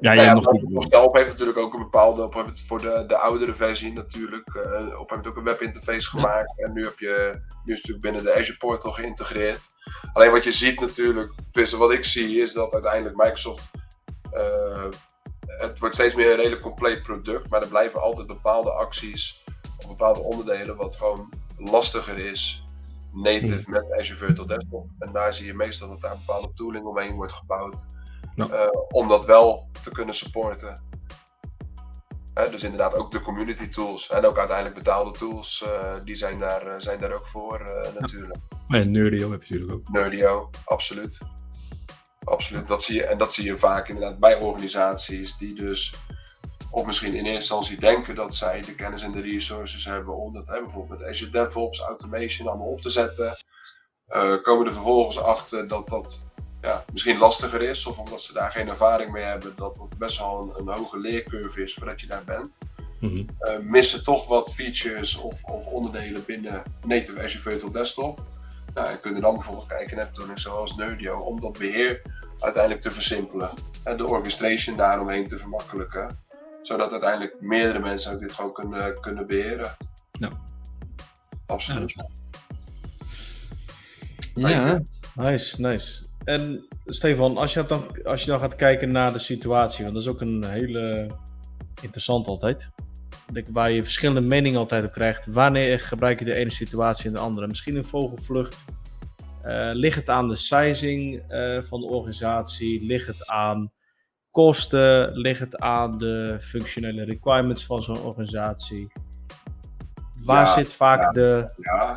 [0.00, 3.54] ja, ja, ja nog heeft natuurlijk ook een bepaalde, op het voor de, de oudere
[3.54, 6.54] versie natuurlijk, uh, op heeft ook een webinterface gemaakt.
[6.56, 6.64] Ja.
[6.64, 9.60] En nu heb je, nu is het natuurlijk binnen de Azure Portal geïntegreerd.
[10.12, 13.70] Alleen wat je ziet natuurlijk, tussen wat ik zie, is dat uiteindelijk Microsoft,
[14.32, 14.84] uh,
[15.46, 19.44] het wordt steeds meer een redelijk compleet product, maar er blijven altijd bepaalde acties
[19.78, 22.66] of bepaalde onderdelen wat gewoon lastiger is
[23.12, 24.86] native met Azure Virtual Desktop.
[24.98, 27.86] En daar zie je meestal dat daar bepaalde tooling omheen wordt gebouwd
[28.36, 28.46] uh,
[28.88, 30.84] om dat wel te kunnen supporten.
[32.50, 36.66] Dus inderdaad ook de community tools en ook uiteindelijk betaalde tools, uh, die zijn daar,
[36.66, 37.60] uh, zijn daar ook voor
[37.98, 38.40] natuurlijk.
[38.68, 38.78] Ja.
[38.78, 39.94] En Nerdio heb je natuurlijk ook.
[39.94, 41.18] Nerdio, absoluut.
[42.24, 45.94] Absoluut, dat zie je, en dat zie je vaak inderdaad bij organisaties die dus
[46.76, 50.32] of misschien in eerste instantie denken dat zij de kennis en de resources hebben om
[50.32, 53.36] dat hè, bijvoorbeeld met Azure DevOps, automation allemaal op te zetten.
[54.08, 58.50] Uh, komen er vervolgens achter dat dat ja, misschien lastiger is, of omdat ze daar
[58.50, 62.06] geen ervaring mee hebben, dat dat best wel een, een hoge leercurve is voordat je
[62.06, 62.58] daar bent.
[63.00, 63.26] Mm -hmm.
[63.40, 68.20] uh, missen toch wat features of, of, onderdelen binnen native Azure Virtual Desktop.
[68.74, 72.02] Nou, en kunnen dan bijvoorbeeld kijken naar tooling zoals Nerdio om dat beheer
[72.38, 73.50] uiteindelijk te versimpelen
[73.84, 76.24] en de orchestration daaromheen te vermakkelijken
[76.66, 79.76] zodat uiteindelijk meerdere mensen ook dit gewoon kunnen, kunnen beheren.
[80.12, 80.30] Ja.
[81.46, 81.94] Absoluut.
[84.34, 84.82] Ja, ja.
[85.14, 86.04] nice, nice.
[86.24, 90.02] En Stefan, als je, dan, als je dan gaat kijken naar de situatie, want dat
[90.02, 91.10] is ook een hele
[91.82, 92.68] interessant altijd.
[93.50, 95.26] Waar je verschillende meningen altijd op krijgt.
[95.26, 97.46] Wanneer gebruik je de ene situatie en de andere?
[97.46, 98.64] Misschien een vogelvlucht.
[99.44, 102.86] Uh, ligt het aan de sizing uh, van de organisatie?
[102.86, 103.72] Ligt het aan
[104.36, 105.12] kosten?
[105.12, 108.92] Ligt het aan de functionele requirements van zo'n organisatie?
[110.24, 111.52] Waar ja, zit vaak ja, de.
[111.56, 111.96] Ja,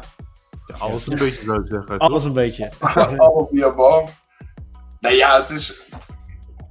[0.67, 1.97] ja, alles een beetje zou ik zeggen.
[1.97, 2.71] Alles een beetje.
[2.79, 4.13] All of the above.
[4.99, 5.89] Nee, ja, het is.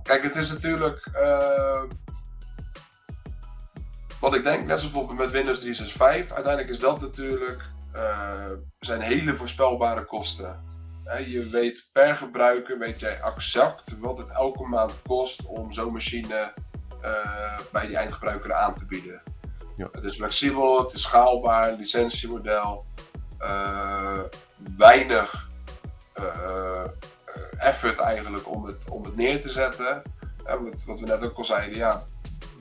[0.03, 1.09] Kijk, het is natuurlijk.
[1.14, 1.83] Uh...
[4.21, 7.71] wat ik denk, net zoals bijvoorbeeld met Windows 365, uiteindelijk is dat natuurlijk.
[7.95, 8.33] Uh,
[8.81, 10.68] zijn hele voorspelbare kosten.
[11.17, 16.53] Je weet per gebruiker, weet jij exact wat het elke maand kost om zo'n machine
[17.05, 19.23] uh, bij die eindgebruiker aan te bieden.
[19.77, 19.89] Ja.
[19.93, 22.87] Het is flexibel, het is schaalbaar, licentiemodel,
[23.41, 24.21] uh,
[24.77, 25.51] weinig
[26.19, 26.85] uh,
[27.59, 30.03] effort eigenlijk om het, om het neer te zetten.
[30.45, 32.05] Wat, wat we net ook al zeiden, ja,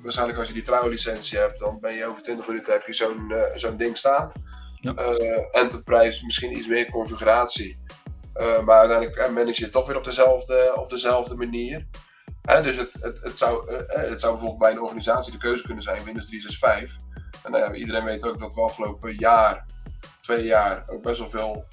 [0.01, 3.33] waarschijnlijk als je die trouwlicentie hebt, dan ben je over 20 minuten heb je zo'n
[3.53, 4.31] zo'n ding staan.
[4.79, 4.93] Ja.
[5.51, 7.79] enterprise, misschien iets meer configuratie.
[8.39, 11.87] Uh, maar uiteindelijk uh, manage je het toch weer op dezelfde, op dezelfde manier.
[12.49, 15.83] Uh, dus het, het, het, zou, het zou bijvoorbeeld bij een organisatie de keuze kunnen
[15.83, 16.97] zijn, Windows 365.
[17.43, 19.65] En iedereen weet ook dat we afgelopen jaar,
[20.21, 21.65] twee jaar, ook best wel veel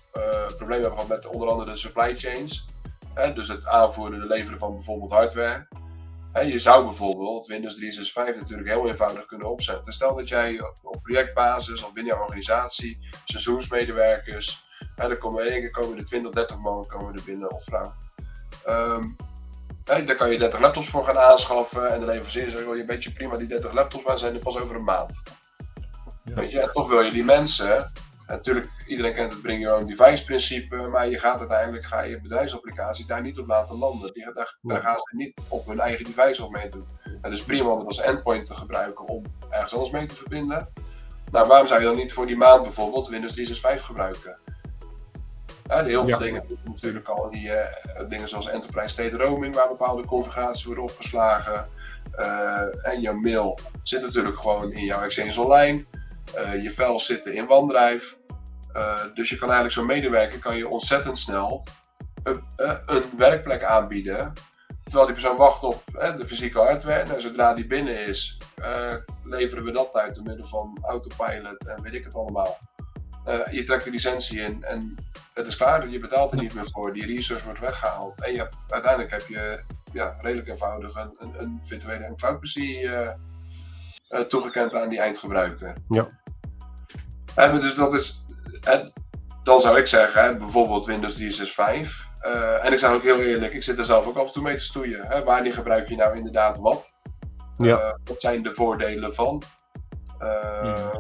[0.57, 2.67] problemen hebben gehad met onder andere de supply chains.
[3.35, 5.67] dus het aanvoeren en leveren van bijvoorbeeld hardware
[6.43, 9.93] je zou bijvoorbeeld Windows 365 natuurlijk heel eenvoudig kunnen opzetten.
[9.93, 14.64] Stel dat jij op projectbasis of binnen je organisatie, seizoensmedewerkers,
[14.97, 17.95] hè, dan komen één keer komen er 20, 30 man komen er binnen of vrouw.
[18.69, 19.17] Um,
[19.85, 22.87] daar kan je 30 laptops voor gaan aanschaffen en dan leveren ze wil je een
[22.87, 25.23] beetje prima die 30 laptops, maar zijn er pas over een maand.
[26.25, 26.35] Ja.
[26.35, 27.93] Weet je, en toch wil je die mensen
[28.27, 32.21] natuurlijk, iedereen kent het bring your own device principe, maar je gaat uiteindelijk ga je
[32.21, 34.13] bedrijfsapplicaties daar niet op laten landen.
[34.13, 36.87] Die, daar, daar gaan ze niet op hun eigen device op meedoen.
[37.21, 40.73] Het is prima om het als endpoint te gebruiken om ergens anders mee te verbinden.
[41.31, 44.39] Nou, waarom zou je dan niet voor die maand bijvoorbeeld Windows 365 gebruiken?
[45.69, 47.55] Heel veel dingen natuurlijk al die uh,
[48.09, 51.69] dingen zoals Enterprise State Roaming, waar bepaalde configuraties worden opgeslagen.
[52.19, 55.85] Uh, en jouw mail zit natuurlijk gewoon in jouw Exchange Online.
[56.37, 58.15] Uh, je files zitten in OneDrive.
[59.15, 61.65] Dus je kan eigenlijk zo'n medewerker kan je ontzettend snel
[62.23, 62.43] een,
[62.87, 64.33] een werkplek aanbieden.
[64.83, 65.83] Terwijl die persoon wacht op
[66.17, 67.15] de fysieke hardware.
[67.15, 68.39] En zodra die binnen is,
[69.23, 72.59] leveren we dat uit door middel van autopilot en weet ik het allemaal.
[73.51, 74.95] Je trekt de licentie in en
[75.35, 75.89] het is klaar.
[75.89, 76.93] Je betaalt er niet meer voor.
[76.93, 78.25] Die resource wordt weggehaald.
[78.25, 79.61] En je, uiteindelijk heb je
[79.93, 82.57] ja, redelijk eenvoudig een, een, een virtuele en cloud PC
[84.29, 85.75] toegekend aan die eindgebruiker.
[85.89, 86.09] Ja.
[87.35, 88.25] En dus dat is,
[88.61, 88.93] en
[89.43, 92.13] dan zou ik zeggen, hè, bijvoorbeeld Windows 365.
[92.27, 94.43] Uh, en ik zeg ook heel eerlijk, ik zit er zelf ook af en toe
[94.43, 95.07] mee te stoeien.
[95.07, 95.25] Hè?
[95.25, 96.99] Wanneer gebruik je nou inderdaad wat?
[97.59, 97.99] Ja.
[98.05, 99.43] Wat zijn de voordelen van?
[100.23, 100.95] Uh,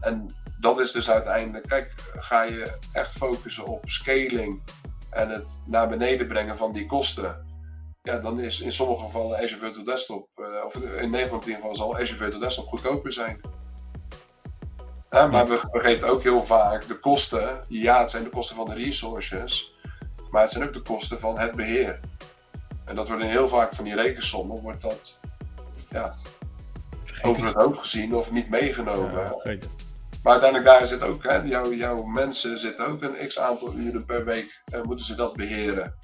[0.00, 4.62] En dat is dus uiteindelijk, kijk, ga je echt focussen op scaling
[5.10, 7.44] en het naar beneden brengen van die kosten.
[8.02, 10.28] Ja, dan is in sommige gevallen Azure Virtual Desktop,
[10.64, 13.40] of in 9 van 10 gevallen zal Azure Virtual Desktop goedkoper zijn.
[15.10, 17.64] Ja, maar we vergeten ook heel vaak de kosten.
[17.68, 19.74] Ja, het zijn de kosten van de resources,
[20.30, 22.00] maar het zijn ook de kosten van het beheer.
[22.84, 25.20] En dat wordt in heel vaak van die rekensommen, wordt dat
[25.90, 26.14] ja,
[27.22, 29.32] over het hoofd gezien of niet meegenomen.
[29.44, 29.58] Ja,
[30.26, 34.04] maar uiteindelijk daar zit ook, hè, jouw, jouw mensen zitten ook een x aantal uren
[34.04, 35.94] per week en moeten ze dat beheren.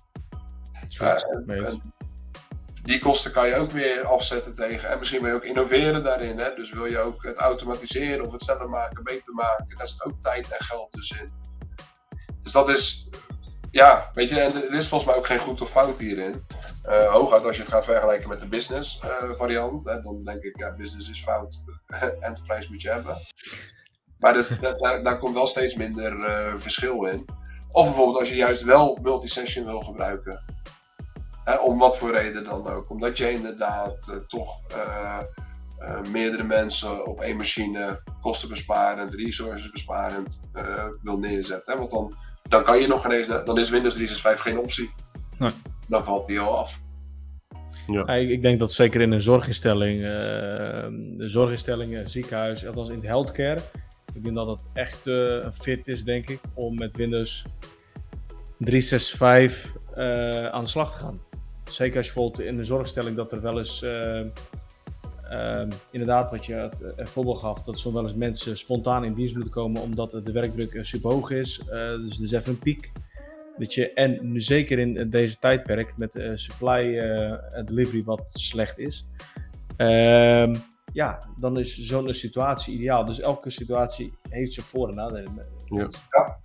[0.98, 1.94] En,
[2.82, 4.88] die kosten kan je ook weer afzetten tegen.
[4.88, 6.38] En misschien wil je ook innoveren daarin.
[6.38, 6.54] Hè?
[6.54, 9.76] Dus wil je ook het automatiseren of het sneller maken, beter maken.
[9.76, 11.32] Daar zit ook tijd en geld dus in.
[12.42, 13.08] Dus dat is,
[13.70, 16.46] ja, weet je, en er is volgens mij ook geen goed of fout hierin.
[16.88, 19.84] Uh, hooguit als je het gaat vergelijken met de business uh, variant.
[19.84, 21.64] Hè, dan denk ik, ja, business is fout,
[22.20, 23.16] enterprise moet je hebben.
[24.22, 27.24] Maar dus, daar, daar, komt wel steeds minder uh, verschil in.
[27.70, 30.44] Of bijvoorbeeld als je juist wel multisession wil gebruiken
[31.62, 32.90] om wat voor reden dan ook.
[32.90, 35.18] Omdat je inderdaad uh, toch uh,
[35.78, 40.40] uh, meerdere mensen op één machine kostenbesparend, resourcesbesparend
[41.02, 41.72] wil neerzetten.
[41.72, 41.78] Hè?
[41.78, 42.14] Want dan,
[42.48, 44.90] dan kan je nog ineens, dan is Windows 365 geen optie.
[45.38, 45.50] Nee.
[45.88, 46.80] Dan valt die al af.
[47.86, 48.06] Ja.
[48.08, 50.00] Ik, ik, denk dat zeker in een zorginstelling,
[51.16, 53.60] zorginstellingen, ziekenhuis, althans in de healthcare,
[54.14, 57.44] ik denk dat het echt een fit is, denk ik, om met Windows
[58.58, 59.76] 365
[60.52, 61.20] aan de slag te gaan.
[61.72, 64.20] Zeker als je bijvoorbeeld in de zorgstelling dat er wel eens, uh,
[65.30, 69.14] uh, inderdaad wat je het uh, voorbeeld gaf, dat zo wel eens mensen spontaan in
[69.14, 71.60] dienst moeten komen omdat de werkdruk eh, super hoog is.
[71.70, 72.92] dus er is even een piek.
[73.58, 76.98] Dat je, en nu zeker in deze tijdperk met supply
[77.52, 79.06] en delivery wat slecht is.
[79.76, 80.54] Ehm,
[80.92, 83.04] ja, dan is zo'n situatie ideaal.
[83.04, 85.46] Dus elke situatie heeft zijn voor- en nadelen.
[85.64, 85.88] Ja.
[86.08, 86.38] ja.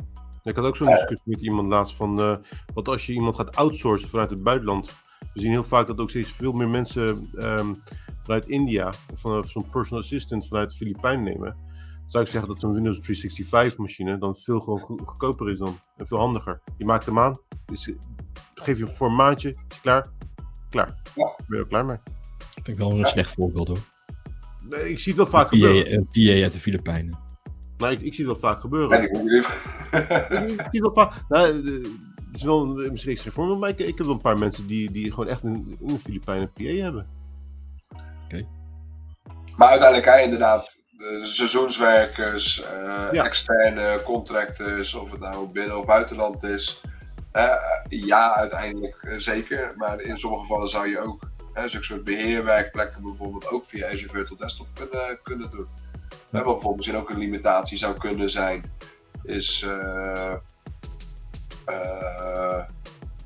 [0.43, 2.35] Ik had ook zo'n discussie met iemand laatst van, uh,
[2.73, 4.95] wat als je iemand gaat outsourcen vanuit het buitenland,
[5.33, 7.81] we zien heel vaak dat ook steeds veel meer mensen um,
[8.23, 11.55] vanuit India of van zo'n personal assistant vanuit de Filipijnen nemen.
[11.95, 15.79] Dan zou ik zeggen dat zo'n Windows 365 machine dan veel gewoon goedkoper is dan
[15.97, 16.61] en veel handiger.
[16.77, 17.91] Je maakt hem aan, dus
[18.53, 20.11] geef je voor een maandje, is klaar,
[20.69, 21.01] klaar.
[21.15, 21.35] Ja.
[21.47, 21.97] Ben je er klaar mee.
[22.37, 23.96] Dat vind ik wel een slecht voorbeeld hoor.
[24.69, 25.93] Nee, ik zie het wel vaak gebeuren.
[25.93, 27.19] Een PA uit de Filipijnen.
[27.77, 29.01] Nee, ik, ik, zie het wel vaak gebeuren.
[29.01, 31.23] ik, ik zie het wel vaak.
[31.29, 31.81] Nou,
[32.33, 35.09] is wel misschien extra vorm, maar ik, ik heb wel een paar mensen die, die
[35.09, 37.07] gewoon echt in, in de Filipijnen PA hebben.
[38.25, 38.47] Oké.
[39.55, 46.43] Maar uiteindelijk, hij inderdaad, de seizoenswerkers, uh, externe contractors, of het nou binnen of buitenland
[46.43, 46.81] is.
[47.33, 47.53] Uh,
[47.89, 49.73] ja, uiteindelijk uh, zeker.
[49.75, 51.26] Maar in sommige gevallen zou je ook
[51.65, 55.67] zo'n soort beheerwerkplekken bijvoorbeeld ook via Azure Virtual Desktop kunnen, kunnen doen.
[56.29, 58.71] Wat bijvoorbeeld misschien ook een limitatie zou kunnen zijn,
[59.23, 60.33] is uh,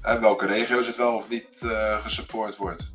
[0.02, 2.94] welke regio's het wel of niet uh, gesupport wordt.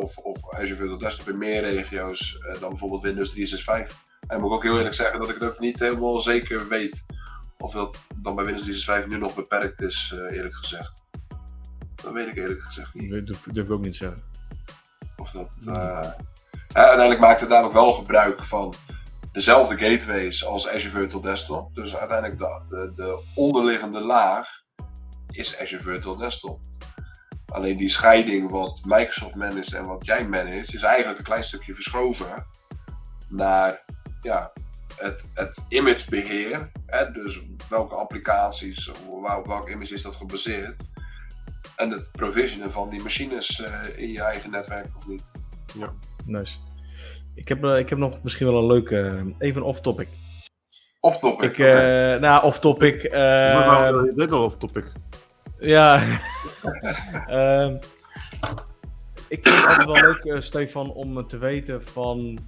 [0.00, 4.02] Of, of je wilt desktop in meer regio's dan bijvoorbeeld Windows 365.
[4.26, 7.06] En moet ik ook heel eerlijk zeggen dat ik het ook niet helemaal zeker weet
[7.58, 11.04] of dat dan bij Windows 365 nu nog beperkt is, eerlijk gezegd.
[11.94, 13.10] Dat weet ik eerlijk gezegd niet.
[13.10, 14.31] Dat durf, durf ik ook niet te zeggen.
[15.16, 15.48] Of dat.
[15.66, 16.10] Uh,
[16.72, 18.74] uiteindelijk maakt het daar ook wel gebruik van
[19.32, 21.74] dezelfde gateways als Azure Virtual Desktop.
[21.74, 24.48] Dus uiteindelijk de, de, de onderliggende laag
[25.30, 26.60] is Azure Virtual Desktop.
[27.46, 31.74] Alleen die scheiding wat Microsoft managt en wat jij managt, is eigenlijk een klein stukje
[31.74, 32.46] verschoven
[33.28, 33.84] naar
[34.20, 34.52] ja,
[34.96, 36.70] het, het imagebeheer.
[36.86, 40.82] Hè, dus welke applicaties, op welk image is dat gebaseerd.
[41.76, 45.30] En het provisionen van die machines uh, in je eigen netwerk of niet.
[45.78, 45.92] Ja,
[46.24, 46.56] nice.
[47.34, 50.08] Ik heb, uh, ik heb nog misschien wel een leuke, uh, even off-topic.
[51.00, 51.50] Off-topic?
[51.50, 52.18] Ik, okay.
[52.18, 53.12] Nou, off-topic.
[53.12, 54.92] maar dit al off-topic.
[55.58, 56.02] Ja.
[57.26, 57.76] Ehm,
[59.28, 62.38] ik vind het altijd wel leuk, Stefan, om te weten van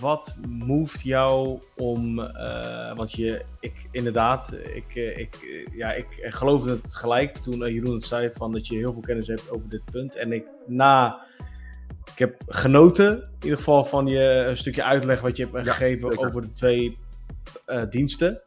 [0.00, 6.94] wat moved jou om, uh, want je, ik inderdaad, ik, ik, ja, ik geloofde het
[6.94, 10.16] gelijk toen Jeroen het zei van dat je heel veel kennis hebt over dit punt.
[10.16, 11.20] En ik na,
[12.12, 16.18] ik heb genoten in ieder geval van je een stukje uitleg wat je hebt gegeven
[16.18, 16.98] over de twee
[17.66, 18.42] uh, diensten.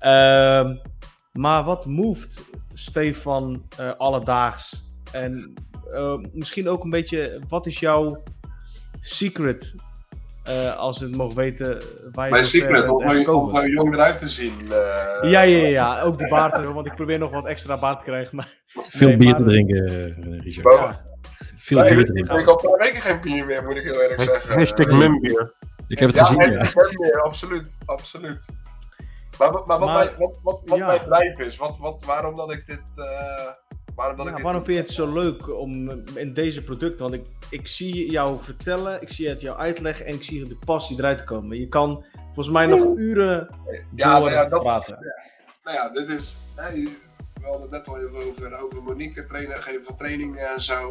[0.00, 0.70] Uh,
[1.32, 3.62] maar wat moved Stefan
[3.96, 4.88] alledaags?
[5.12, 5.54] En
[6.32, 8.22] misschien ook een beetje, wat is jouw
[9.00, 9.74] secret
[10.50, 11.82] uh, als ze het mogen weten
[12.12, 14.54] waar je Mijn secret, om er jong eruit te zien.
[14.62, 18.04] Uh, ja, ja, ja, ook de baard, want ik probeer nog wat extra baard te
[18.04, 18.36] krijgen.
[18.36, 18.48] Maar...
[18.66, 19.38] Veel nee, bier maar...
[19.38, 19.86] te drinken,
[20.42, 20.78] Richard.
[20.78, 21.00] Ja.
[21.56, 22.34] Veel nee, bier te drinken.
[22.34, 24.54] Ik heb al een paar weken geen bier meer, moet ik heel eerlijk zeggen.
[24.54, 25.54] Hashtag membier.
[25.88, 26.40] Ik heb het ja, gezien.
[26.40, 28.48] Ja, membier, absoluut, absoluut.
[29.38, 30.86] Maar, maar, maar wat, mijn, wat, wat, wat ja.
[30.86, 32.80] mijn drijf is, wat, wat, waarom dat ik dit...
[33.94, 37.14] Waarom dat ja, ik waarom vind je het zo leuk om in deze producten, want
[37.14, 40.98] ik, ik zie jou vertellen, ik zie het jou uitleggen en ik zie de passie
[40.98, 41.58] eruit komen.
[41.58, 43.48] Je kan volgens mij nog uren
[43.94, 44.98] ja, nou ja, dat, praten.
[45.64, 49.84] Nou ja, dit is, we hadden het net al even over, over Monique, trainen, geven
[49.84, 50.90] van trainingen en zo.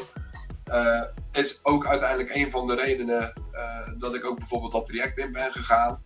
[0.72, 5.18] Uh, is ook uiteindelijk een van de redenen uh, dat ik ook bijvoorbeeld dat traject
[5.18, 6.02] in ben gegaan.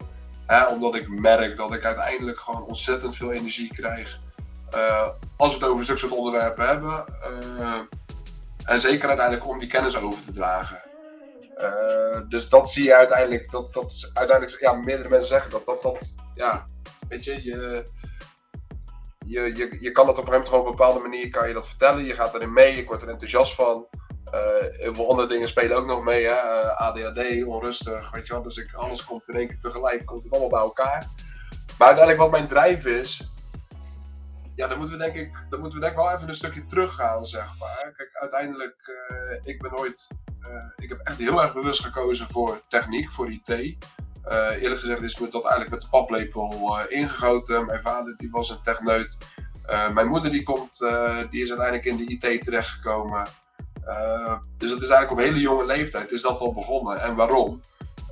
[0.45, 4.19] Hè, omdat ik merk dat ik uiteindelijk gewoon ontzettend veel energie krijg.
[4.75, 5.07] Uh,
[5.37, 7.05] als we het over zulke soort onderwerpen hebben.
[7.59, 7.79] Uh,
[8.65, 10.81] en zeker uiteindelijk om die kennis over te dragen.
[11.57, 13.51] Uh, dus dat zie je uiteindelijk.
[13.51, 15.65] Dat, dat uiteindelijk, ja, meerdere mensen zeggen dat.
[15.65, 16.67] Dat, dat ja,
[17.09, 17.85] weet je, je,
[19.25, 21.67] je, je, je kan dat op een gegeven op een bepaalde manier kan je dat
[21.67, 22.03] vertellen.
[22.03, 23.87] Je gaat erin mee, ik word er enthousiast van.
[24.71, 26.25] heel veel andere dingen spelen ook nog mee.
[26.25, 26.35] Hè?
[26.75, 28.43] ADHD, onrustig, weet je wel.
[28.43, 31.07] Dus ik, alles komt in één keer tegelijk, komt het allemaal bij elkaar.
[31.77, 33.32] Maar uiteindelijk wat mijn drijf is,
[34.55, 37.25] ja, dan moeten we denk ik, dan moeten we denk wel even een stukje teruggaan,
[37.25, 37.93] zeg maar.
[37.97, 38.75] Kijk, uiteindelijk,
[39.11, 40.07] uh, ik ben ooit,
[40.41, 43.49] uh, ik heb echt heel erg bewust gekozen voor techniek, voor IT.
[43.49, 47.65] Uh, eerlijk gezegd is me dat eigenlijk met de paplepel ingegoten.
[47.65, 49.17] Mijn vader die was een techneut.
[49.93, 50.77] mijn moeder die komt,
[51.29, 53.27] die is uiteindelijk in de IT terechtgekomen.
[54.57, 57.01] dus dat is eigenlijk op hele jonge leeftijd is dat al begonnen.
[57.01, 57.61] En waarom?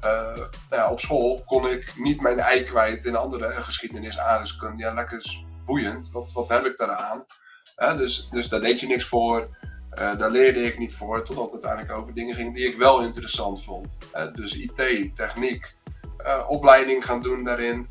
[0.02, 4.84] nou ja, op school kon ik niet mijn ei kwijt in andere geschiedenis, aardrijkskunde.
[4.84, 5.46] Ja, lekker
[6.34, 7.26] Wat, heb ik daaraan?
[7.98, 9.60] dus, dus daar deed je niks voor.
[10.00, 13.02] Uh, daar leerde ik niet voor, totdat het uiteindelijk over dingen ging die ik wel
[13.02, 13.98] interessant vond.
[14.34, 15.76] dus IT, techniek,
[16.18, 17.90] uh, opleiding gaan doen daarin.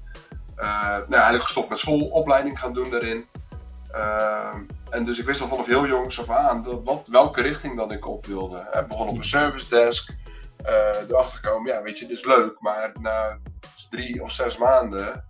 [0.57, 3.27] Uh, nou, eigenlijk gestopt met school, opleiding gaan doen daarin.
[4.91, 7.93] en dus ik wist al vanaf heel jongs af aan dat, wat, welke richting dan
[7.93, 8.69] ik op wilde.
[8.73, 10.11] Ik begon op een service desk.
[11.09, 13.39] erachter gekomen, ja, weet je, dit is leuk, maar na
[13.91, 15.29] drie of zes maanden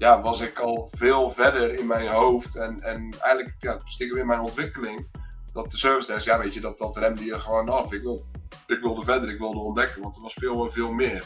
[0.00, 2.56] ja, was ik al veel verder in mijn hoofd.
[2.56, 5.06] En, en eigenlijk ja, stiekem in mijn ontwikkeling.
[5.52, 7.92] Dat de service desk, ja weet je, dat, dat remde je gewoon af.
[7.92, 8.26] Ik, wil,
[8.66, 11.24] ik wilde verder, ik wilde ontdekken, want er was veel, veel meer.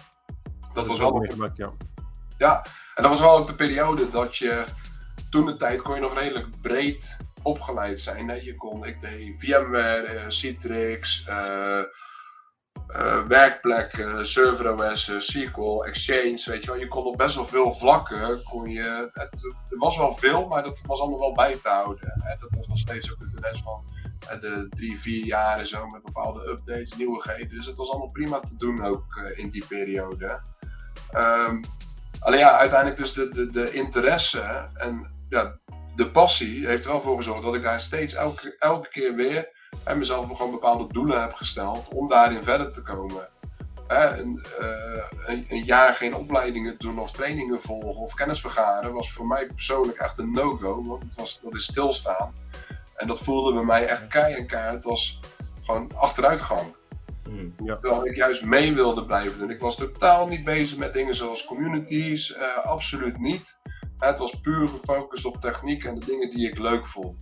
[0.73, 1.27] Dat, was wel...
[1.29, 1.73] Gemaakt, ja.
[2.39, 2.65] ja,
[2.95, 4.65] en dat was wel ook de periode dat je...
[5.31, 8.29] Toen de tijd kon je nog redelijk breed opgeleid zijn.
[8.29, 8.35] Hè?
[8.35, 11.83] Je kon, ik deed VMware, uh, Citrix, uh,
[12.89, 16.81] uh, werkplekken, ServerOS, uh, SQL, Exchange, weet je wel.
[16.81, 20.63] Je kon op best wel veel vlakken, kon je, het, er was wel veel, maar
[20.63, 22.13] dat was allemaal wel bij te houden.
[22.23, 22.35] Hè.
[22.41, 23.85] Dat was nog steeds ook de les van
[24.41, 27.49] de drie, vier jaar en zo, met bepaalde updates, nieuwigheden.
[27.49, 30.41] Dus het was allemaal prima te doen ook in die periode.
[31.17, 31.65] Um,
[32.19, 35.59] alleen ja, uiteindelijk dus de, de, de interesse en ja,
[35.97, 39.54] de passie heeft er wel voor gezorgd dat ik daar steeds elke, elke keer weer
[39.85, 43.29] en mezelf gewoon bepaalde doelen heb gesteld om daarin verder te komen.
[43.89, 49.13] een, uh, een, een, jaar geen opleidingen doen of trainingen volgen of kennis vergaren was
[49.13, 52.35] voor mij persoonlijk echt een no-go, want het was, dat is stilstaan.
[52.97, 54.75] En dat voelde bij mij echt kei en kaart.
[54.75, 55.21] Het was
[55.63, 56.75] gewoon achteruitgang.
[57.25, 57.55] Hmm.
[57.65, 57.77] Ja.
[57.77, 59.51] Terwijl ik juist mee wilde blijven doen.
[59.51, 63.61] Ik was totaal niet bezig met dingen zoals communities, uh, absoluut niet.
[63.99, 67.17] Het was puur gefocust op techniek en de dingen die ik leuk vond.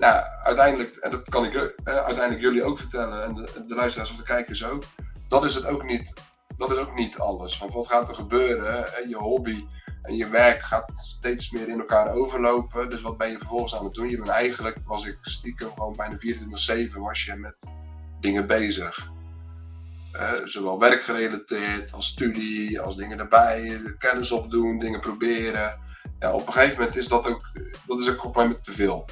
[0.00, 4.16] Nou, uiteindelijk, en dat kan ik uh, uiteindelijk jullie ook vertellen, en de, luisteraars of
[4.16, 4.82] de kijkers ook,
[5.28, 6.12] dat is het ook niet.
[6.56, 7.58] Dat is ook niet alles.
[7.58, 8.96] Want wat gaat er gebeuren?
[8.96, 9.66] En je hobby
[10.02, 12.88] en je werk gaat steeds meer in elkaar overlopen.
[12.88, 14.08] Dus wat ben je vervolgens aan het doen?
[14.08, 16.16] Je bent eigenlijk, was ik stiekem gewoon bijna
[16.88, 17.74] 24-7 was je met
[18.20, 19.10] dingen bezig.
[20.12, 25.80] Uh, zowel werkgerelateerd als studie, als dingen erbij, kennis opdoen, dingen proberen.
[26.18, 27.50] Ja, op een gegeven moment is dat ook,
[27.86, 29.04] dat is ook moment te veel.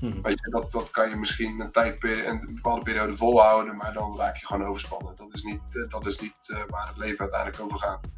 [0.00, 4.36] Je, dat, dat kan je misschien een, tijd, een bepaalde periode volhouden, maar dan raak
[4.36, 5.16] je gewoon overspannen.
[5.16, 8.08] Dat is niet, uh, dat is niet uh, waar het leven uiteindelijk over gaat.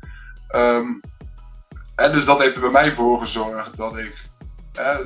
[0.55, 1.01] Um,
[1.95, 4.23] en dus dat heeft er bij mij voor gezorgd dat ik
[4.79, 4.99] uh,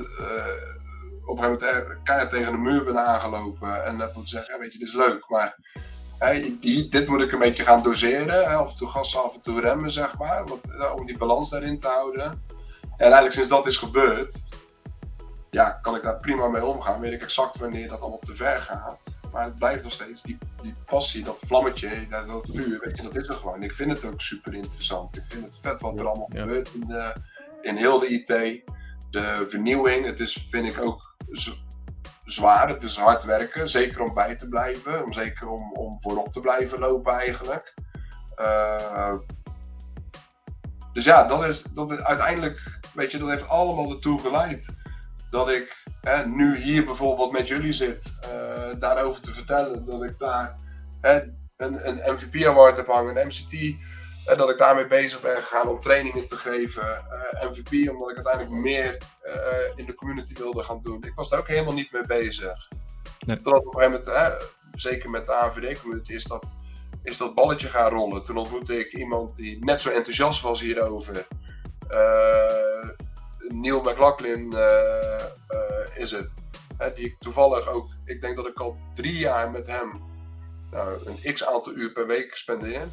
[1.26, 4.72] op een gegeven moment keihard tegen de muur ben aangelopen en heb moeten zeggen, weet
[4.72, 5.56] je, dit is leuk, maar
[6.90, 8.28] dit moet ik een beetje gaan doseren.
[8.28, 10.44] Hè, af en toe gas, af en toe remmen, zeg maar.
[10.94, 12.44] Om die balans daarin te houden.
[12.96, 14.42] En eigenlijk sinds dat is gebeurd,
[15.54, 17.00] ja, kan ik daar prima mee omgaan.
[17.00, 19.18] Weet ik exact wanneer dat allemaal te ver gaat.
[19.32, 23.02] Maar het blijft nog steeds, die, die passie, dat vlammetje, dat, dat vuur, weet je,
[23.02, 23.62] dat is er gewoon.
[23.62, 25.16] Ik vind het ook super interessant.
[25.16, 27.14] Ik vind het vet wat er allemaal gebeurt in, de,
[27.60, 28.26] in heel de IT.
[29.10, 31.16] De vernieuwing, het is, vind ik ook
[32.24, 32.68] zwaar.
[32.68, 35.04] Het is hard werken, zeker om bij te blijven.
[35.04, 37.74] Om, zeker om, om voorop te blijven lopen eigenlijk.
[38.36, 39.14] Uh,
[40.92, 44.80] dus ja, dat is, dat is uiteindelijk, weet je, dat heeft allemaal ertoe geleid
[45.32, 49.84] dat ik hè, nu hier bijvoorbeeld met jullie zit, uh, daarover te vertellen.
[49.84, 50.58] Dat ik daar
[51.00, 51.20] hè,
[51.56, 53.52] een, een MVP award heb hangen, een MCT.
[54.26, 56.82] En dat ik daarmee bezig ben gegaan om trainingen te geven.
[56.82, 59.32] Uh, MVP, omdat ik uiteindelijk meer uh,
[59.76, 61.04] in de community wilde gaan doen.
[61.04, 62.68] Ik was daar ook helemaal niet mee bezig.
[63.18, 63.36] Nee.
[63.36, 66.56] Totdat op een gegeven moment, hè, zeker met de AVD-community, is dat,
[67.02, 68.22] is dat balletje gaan rollen.
[68.22, 71.26] Toen ontmoette ik iemand die net zo enthousiast was hierover.
[71.90, 72.88] Uh,
[73.48, 74.54] Neil McLaughlin
[75.94, 76.34] is het.
[76.94, 80.02] die ik toevallig ook, ik denk dat ik al drie jaar met hem
[80.70, 82.88] nou, een x aantal uur per week spendeer.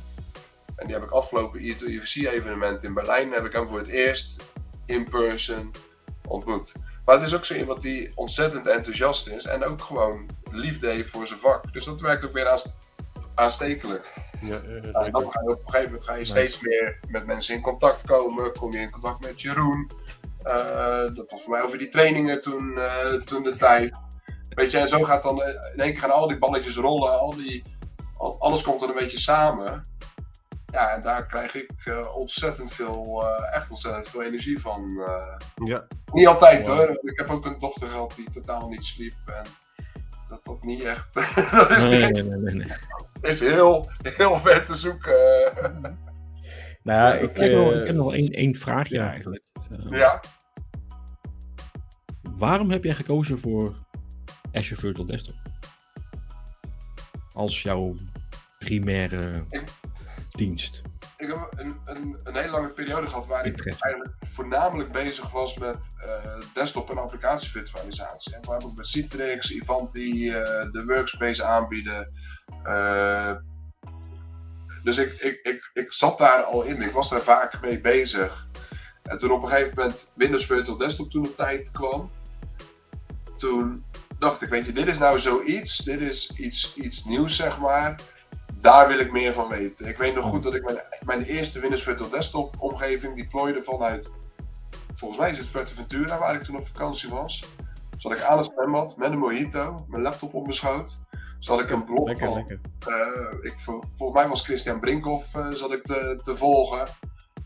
[0.76, 4.44] En die heb ik afgelopen IET-UFC-evenement in Berlijn, heb ik hem voor het eerst
[4.86, 5.72] in person
[6.28, 6.74] ontmoet.
[7.06, 11.10] Maar het is ook zo iemand die ontzettend enthousiast is en ook gewoon liefde heeft
[11.10, 11.74] voor zijn vak.
[11.74, 12.62] Dus dat werkt ook weer
[13.36, 14.14] aanstekelijk.
[14.42, 14.60] Ja,
[14.92, 18.06] dan ga je op een gegeven moment ga je steeds meer met mensen in contact
[18.06, 18.54] komen.
[18.54, 19.92] Kom je in contact met Jeroen.
[20.46, 23.94] Uh, dat was voor mij over die trainingen toen, uh, toen de tijd.
[24.50, 27.20] Weet je, en zo gaat dan in één keer gaan al die balletjes rollen.
[27.20, 27.64] Al die,
[28.18, 29.88] al, alles komt dan een beetje samen.
[30.72, 34.90] Ja, en daar krijg ik uh, ontzettend veel, uh, echt ontzettend veel energie van.
[34.98, 35.88] Uh, ja.
[36.12, 37.00] Niet altijd hoor.
[37.02, 39.16] Ik heb ook een dochter gehad die totaal niet sliep.
[39.26, 39.46] En
[40.28, 41.14] dat dat niet echt.
[41.52, 42.78] dat is, nee, nee, nee, nee,
[43.22, 45.18] is heel, heel ver te zoeken.
[46.84, 49.10] Nou ja, ik, ik, heb nog één, één vraagje ja.
[49.10, 49.44] eigenlijk.
[49.90, 50.22] ja.
[52.22, 53.76] Waarom heb jij gekozen voor
[54.52, 55.36] Azure Virtual Desktop?
[57.34, 57.96] Als jouw
[58.60, 59.46] primaire
[60.30, 60.82] dienst?
[61.18, 65.58] Ik heb een, een, een hele lange periode gehad waar ik eigenlijk voornamelijk bezig was
[65.58, 68.34] met uh, desktop- en applicatievirtualisatie.
[68.34, 70.34] En bijvoorbeeld met Citrix, Ivanti, uh,
[70.72, 72.14] de Workspace aanbieden.
[74.84, 78.48] Dus ik, ik, ik, ik zat daar al in, ik was daar vaak mee bezig.
[79.04, 82.12] En toen op een gegeven moment Windows Virtual Desktop toen op tijd kwam,
[83.38, 83.86] toen
[84.20, 87.96] dacht ik, weet je, dit is nou zoiets, dit is iets, iets nieuws zeg maar
[88.62, 89.88] daar wil ik meer van weten.
[89.88, 94.14] Ik weet nog goed dat ik mijn, mijn eerste Windows Virtual Desktop omgeving deployde vanuit,
[94.96, 97.46] volgens mij is het Fuerteventura waar ik toen op vakantie was.
[97.98, 101.02] Zat ik aan het zwembad met een mojito, mijn laptop op mijn schoot.
[101.40, 102.60] Zat ik een blog lekker, van, lekker.
[102.88, 106.88] Uh, ik, volgens mij was Christian Brinkhoff uh, zat ik te, te volgen.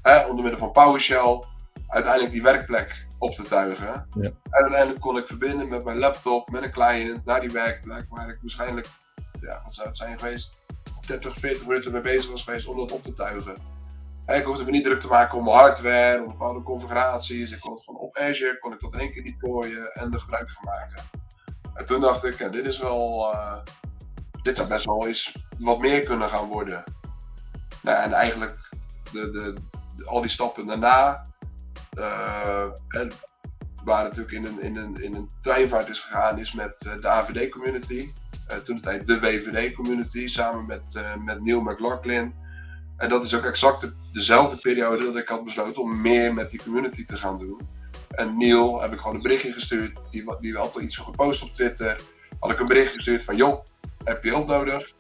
[0.02, 1.44] Hè, onder middel van PowerShell.
[1.88, 4.08] Uiteindelijk die werkplek op te tuigen.
[4.14, 4.24] Ja.
[4.24, 8.06] En uiteindelijk kon ik verbinden met mijn laptop, met een client, naar die werkplek.
[8.10, 8.88] Waar ik waarschijnlijk,
[9.40, 10.60] ja, wat zou het zijn geweest?
[11.08, 13.56] 30, 40 minuten mee bezig was geweest om dat op te tuigen.
[14.26, 17.52] ik hoefde me niet druk te maken om hardware, om bepaalde configuraties.
[17.52, 20.20] Ik kon het gewoon op Azure, kon ik dat in één keer deployen en er
[20.20, 21.04] gebruik van maken.
[21.74, 23.58] En toen dacht ik, dit is wel, uh,
[24.44, 26.84] dit zou best wel eens wat meer kunnen gaan worden.
[27.82, 28.70] Nou, en eigenlijk
[29.12, 29.56] de, de,
[30.06, 31.26] al die stappen daarna,
[31.98, 33.12] uh, en
[33.84, 37.02] waar het natuurlijk in een, in, een, in een treinvaart is gegaan, is met eh,
[37.02, 38.12] de AVD-community.
[38.48, 42.34] Eh, toen de tijd de WVD-community samen met, uh, met Neil McLaughlin.
[42.98, 46.64] En dat is ook exact dezelfde periode dat ik had besloten om meer met die
[46.64, 47.62] community te gaan doen.
[48.10, 50.00] En Neil heb ik gewoon een berichtje gestuurd.
[50.10, 52.02] Die, die had er iets gepost op Twitter.
[52.44, 53.66] Had ik een bericht gestuurd van: joh,
[54.04, 54.92] heb je hulp nodig?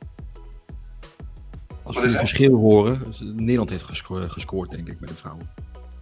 [1.84, 5.50] Als we het verschil horen, Nederland heeft gescoord, gescoord, denk ik, bij de vrouwen.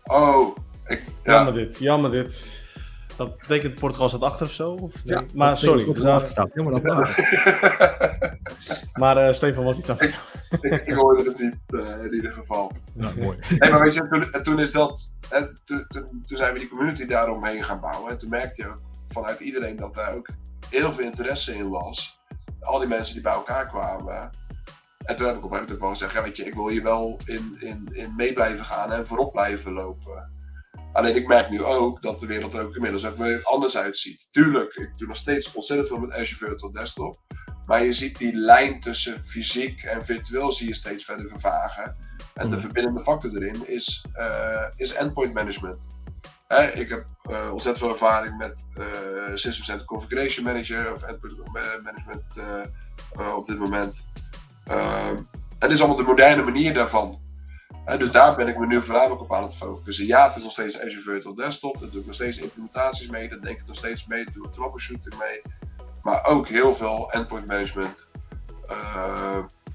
[0.04, 1.34] Oh, ik, ja.
[1.34, 2.64] jammer dit, jammer dit.
[3.16, 4.72] Dat betekent Portugal staat achter of zo?
[4.72, 5.18] Of nee?
[5.18, 6.30] ja, maar sorry, zaten...
[6.30, 6.82] staat helemaal
[8.94, 10.16] Maar uh, Stefan was niet aan ik,
[10.62, 12.72] ik, ik, hoorde het niet uh, in ieder geval.
[12.94, 13.38] Ja, mooi.
[13.60, 17.06] Nee, maar weet je, toen, toen is dat, hè, toen, toen, zijn we die community
[17.06, 18.12] daaromheen gaan bouwen.
[18.12, 20.28] En toen merkte je ook vanuit iedereen dat daar ook
[20.70, 22.20] heel veel interesse in was.
[22.60, 24.30] Al die mensen die bij elkaar kwamen.
[25.06, 26.54] En toen heb ik op een gegeven moment ook wel gezegd, ja, weet je, ik
[26.54, 30.32] wil hier wel in, in, in mee blijven gaan en voorop blijven lopen.
[30.94, 34.28] Alleen ik merk nu ook dat de wereld er ook inmiddels ook weer anders uitziet.
[34.32, 37.20] Tuurlijk, ik doe nog steeds ontzettend veel met Azure Virtual Desktop.
[37.66, 41.96] Maar je ziet die lijn tussen fysiek en virtueel zie je steeds verder vervagen.
[42.34, 42.60] En de mhm.
[42.60, 45.92] verbindende factor erin is, uh, is endpoint management.
[46.74, 48.86] Ik heb uh, ontzettend veel ervaring met uh,
[49.34, 52.40] System Center Configuration Manager of Endpoint Management
[53.36, 54.06] op dit moment.
[54.66, 55.18] Ehm,
[55.60, 57.20] het is allemaal de moderne manier daarvan
[57.86, 60.06] dus daar ben ik me nu voornamelijk op aan het focussen.
[60.06, 61.80] Ja, het is nog steeds Azure Virtual Desktop.
[61.80, 63.30] Daar doe ik nog steeds implementaties mee.
[63.30, 64.24] Daar denk ik nog steeds mee.
[64.24, 65.42] Daar doe ik troubleshooting mee.
[66.04, 68.10] Maar ook heel veel endpoint management.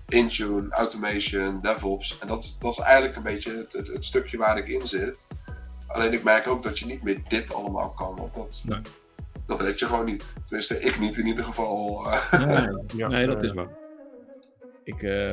[0.09, 2.18] Intune, automation, DevOps.
[2.18, 5.27] En dat, dat is eigenlijk een beetje het, het, stukje waar ik in zit.
[5.87, 8.16] Alleen ik merk ook dat je niet meer dit allemaal kan.
[8.16, 8.80] Want dat, nee.
[9.47, 10.34] dat red je gewoon niet.
[10.45, 12.07] Tenminste, ik niet in ieder geval.
[12.07, 12.22] Uh.
[12.97, 13.68] Ja, nee, dat is waar.
[14.84, 15.32] Ik, uh,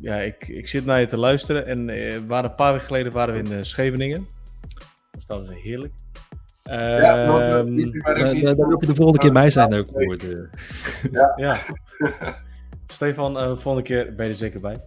[0.00, 3.12] ja, ik, ik zit naar je te luisteren en uh, waren een paar weken geleden
[3.12, 4.26] waren we in uh, Scheveningen.
[5.10, 5.92] Dat is trouwens heerlijk.
[6.62, 9.86] Ja, daar wil je de volgende keer mij zijn ook.
[11.10, 11.32] Ja.
[11.36, 11.56] ja.
[12.86, 14.80] Stefan, uh, volgende keer ben je er zeker bij.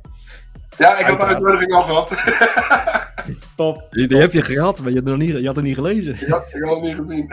[0.82, 2.09] Ja, ik had de uitnodiging al gehad.
[3.55, 3.88] top.
[3.89, 6.15] Die, die heb je gehad, maar je had, nog niet, je had het niet gelezen.
[6.19, 7.32] Ja, ik had het niet gezien.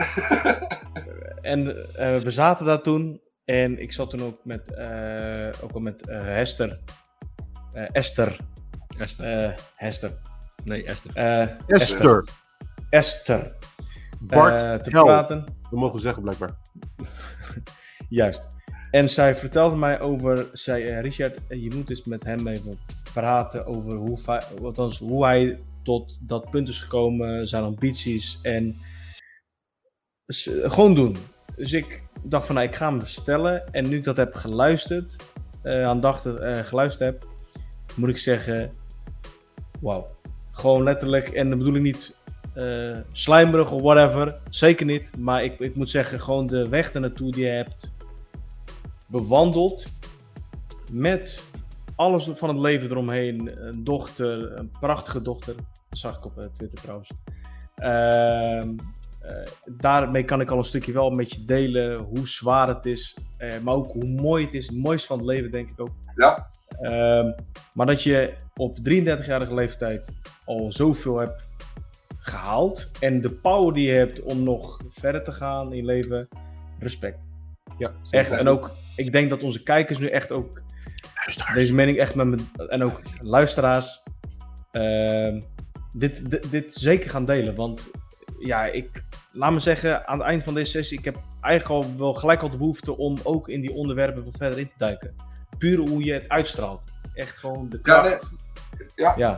[1.53, 1.65] en
[2.23, 4.77] we zaten daar toen en ik zat toen ook met,
[5.61, 6.79] ook al met Hester
[7.73, 8.37] uh, Esther.
[8.97, 9.47] Esther.
[9.47, 10.11] Uh, Hester.
[10.63, 11.11] Nee, Esther.
[11.17, 12.23] Uh, Esther.
[12.89, 13.55] Esther.
[14.19, 15.45] Bart te praten.
[15.69, 16.57] We mogen zeggen blijkbaar.
[18.09, 18.47] Juist.
[18.91, 22.79] En zij vertelde mij over, zei Richard, je moet eens met hem even
[23.13, 24.17] praten over hoe,
[24.63, 28.77] althans, hoe hij tot dat punt is gekomen, zijn ambities en
[30.63, 31.15] gewoon doen.
[31.55, 33.73] Dus ik dacht van, nou, ik ga hem stellen.
[33.73, 35.15] En nu ik dat heb geluisterd,
[35.63, 37.27] uh, aandachtig uh, geluisterd heb,
[37.95, 38.71] moet ik zeggen,
[39.81, 40.07] wauw.
[40.51, 42.15] Gewoon letterlijk, en dat bedoel ik niet
[42.55, 45.17] uh, slijmerig of whatever, zeker niet.
[45.17, 47.91] Maar ik, ik moet zeggen, gewoon de weg ernaartoe die je hebt
[49.07, 49.85] bewandeld.
[50.91, 51.48] Met
[51.99, 53.65] alles van het leven eromheen.
[53.67, 55.55] Een dochter, een prachtige dochter.
[55.89, 57.11] Dat zag ik op uh, Twitter trouwens.
[57.77, 59.45] Uh, uh,
[59.77, 63.17] daarmee kan ik al een stukje wel met je delen hoe zwaar het is.
[63.63, 64.67] maar ook hoe mooi het is.
[64.67, 65.91] Het mooiste van het leven, denk ik ook.
[66.15, 66.47] Ja.
[66.81, 67.31] Ehm,
[67.73, 70.11] maar dat je op 33-jarige leeftijd
[70.45, 71.47] al zoveel hebt
[72.17, 72.91] gehaald.
[72.99, 76.27] En de power die je hebt om nog verder te gaan in je leven.
[76.79, 77.19] Respect.
[77.77, 78.31] Ja, echt.
[78.31, 80.61] En ook, ik denk dat onze kijkers nu echt ook
[81.53, 84.03] deze mening echt met me, en ook luisteraars,
[84.71, 85.41] uh,
[85.93, 87.55] dit, dit, dit, zeker gaan delen.
[87.55, 87.89] Want
[88.39, 91.97] ja, ik, laat me zeggen, aan het eind van deze sessie, ik heb eigenlijk al
[91.97, 95.15] wel gelijk al de behoefte om ook in die onderwerpen wat verder in te duiken
[95.59, 96.81] puur hoe je het uitstraalt.
[97.13, 98.29] Echt gewoon de kracht.
[98.95, 99.37] Ja, ja.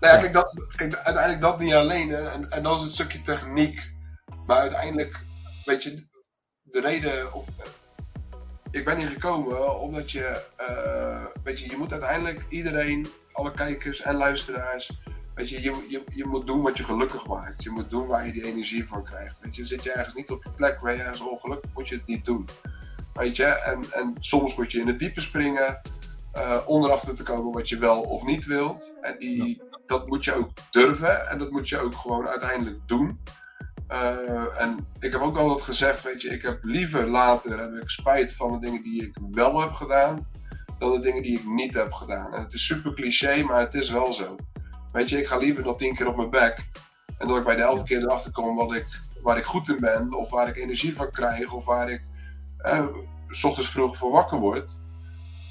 [0.00, 2.14] Nou ja, kijk, dat, kijk, uiteindelijk dat niet alleen.
[2.14, 3.92] En, en dan is het stukje techniek.
[4.46, 5.24] Maar uiteindelijk,
[5.64, 6.06] weet je,
[6.62, 7.32] de reden...
[7.32, 7.46] Of,
[8.74, 14.00] ik ben hier gekomen omdat je, uh, weet je, je moet uiteindelijk iedereen, alle kijkers
[14.02, 15.00] en luisteraars,
[15.34, 17.62] weet je, je, je, je moet doen wat je gelukkig maakt.
[17.62, 19.40] Je moet doen waar je die energie van krijgt.
[19.40, 21.94] Weet je, zit je ergens niet op je plek waar je ergens ongelukkig, moet je
[21.94, 22.48] het niet doen.
[23.12, 25.80] Weet je, en, en soms moet je in het diepe springen.
[26.36, 28.98] Uh, onderachter te komen wat je wel of niet wilt.
[29.00, 33.20] En die, dat moet je ook durven en dat moet je ook gewoon uiteindelijk doen.
[33.88, 37.88] Uh, en ik heb ook altijd gezegd, weet je, ik heb liever later heb ik
[37.88, 40.28] spijt van de dingen die ik wel heb gedaan,
[40.78, 42.34] dan de dingen die ik niet heb gedaan.
[42.34, 44.36] En het is super cliché, maar het is wel zo.
[44.92, 46.58] Weet je, ik ga liever nog tien keer op mijn bek
[47.18, 48.86] en dat ik bij de elfde keer erachter kom wat ik,
[49.22, 52.02] waar ik goed in ben, of waar ik energie van krijg, of waar ik
[52.66, 52.86] uh,
[53.28, 54.82] s ochtends vroeg voor wakker word.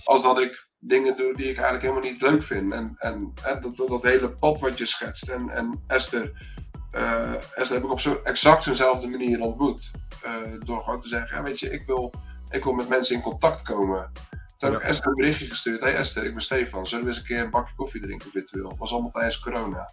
[0.03, 2.73] Als dat ik dingen doe die ik eigenlijk helemaal niet leuk vind.
[2.73, 5.29] En, en dat, dat, dat, hele pad wat je schetst.
[5.29, 6.51] En, en Esther,
[6.95, 9.91] uh, Esther heb ik op zo exact zo'nzelfde manier ontmoet.
[10.25, 12.13] Uh, door gewoon te zeggen, ja, weet je, ik wil,
[12.49, 14.11] ik wil met mensen in contact komen.
[14.57, 15.81] Toen heb ik Esther een berichtje gestuurd.
[15.81, 16.87] Hey Esther, ik ben Stefan.
[16.87, 18.69] Zullen we eens een keer een bakje koffie drinken virtueel?
[18.69, 19.91] Dat was allemaal tijdens corona.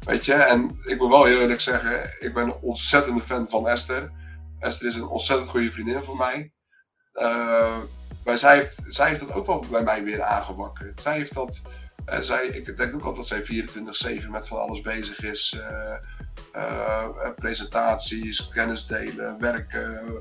[0.00, 3.68] Weet je, en ik moet wel heel eerlijk zeggen, ik ben een ontzettende fan van
[3.68, 4.10] Esther.
[4.58, 6.52] Esther is een ontzettend goede vriendin van mij.
[7.14, 7.76] Uh,
[8.24, 11.00] Maar zij heeft, zij heeft dat ook wel bij mij weer aangewakkerd.
[11.00, 11.62] Zij heeft dat.
[12.52, 13.26] Ik denk ook altijd dat
[14.02, 15.56] zij 24-7 met van alles bezig is.
[15.58, 15.96] Uh,
[16.54, 20.12] uh, presentaties, kennis delen, werken,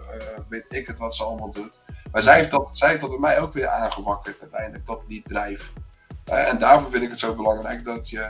[0.49, 1.81] weet ik het wat ze allemaal doet.
[2.11, 5.21] Maar zij heeft, dat, zij heeft dat bij mij ook weer aangewakkerd uiteindelijk, dat die
[5.23, 5.71] drijf.
[6.25, 8.27] en daarvoor vind ik het zo belangrijk dat je,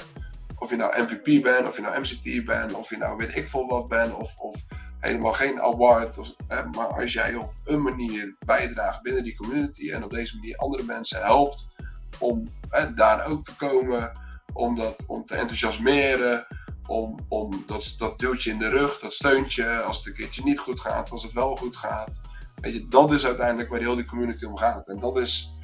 [0.57, 3.49] of je nou MVP bent, of je nou MCT bent, of je nou weet ik
[3.49, 4.55] veel wat bent, of, of
[4.99, 6.17] helemaal geen award.
[6.17, 10.57] Of, maar als jij op een manier bijdraagt binnen die community en op deze manier
[10.57, 11.75] andere mensen helpt
[12.21, 12.47] om
[12.95, 14.11] daar ook te komen,
[14.53, 16.47] om, dat, om te enthousiasmeren,
[16.87, 20.59] om, om dat, dat duwtje in de rug, dat steuntje als het een keertje niet
[20.59, 22.21] goed gaat, als het wel goed gaat.
[22.55, 24.87] Weet je, dat is uiteindelijk waar heel die community om gaat.
[24.87, 25.57] En dat is,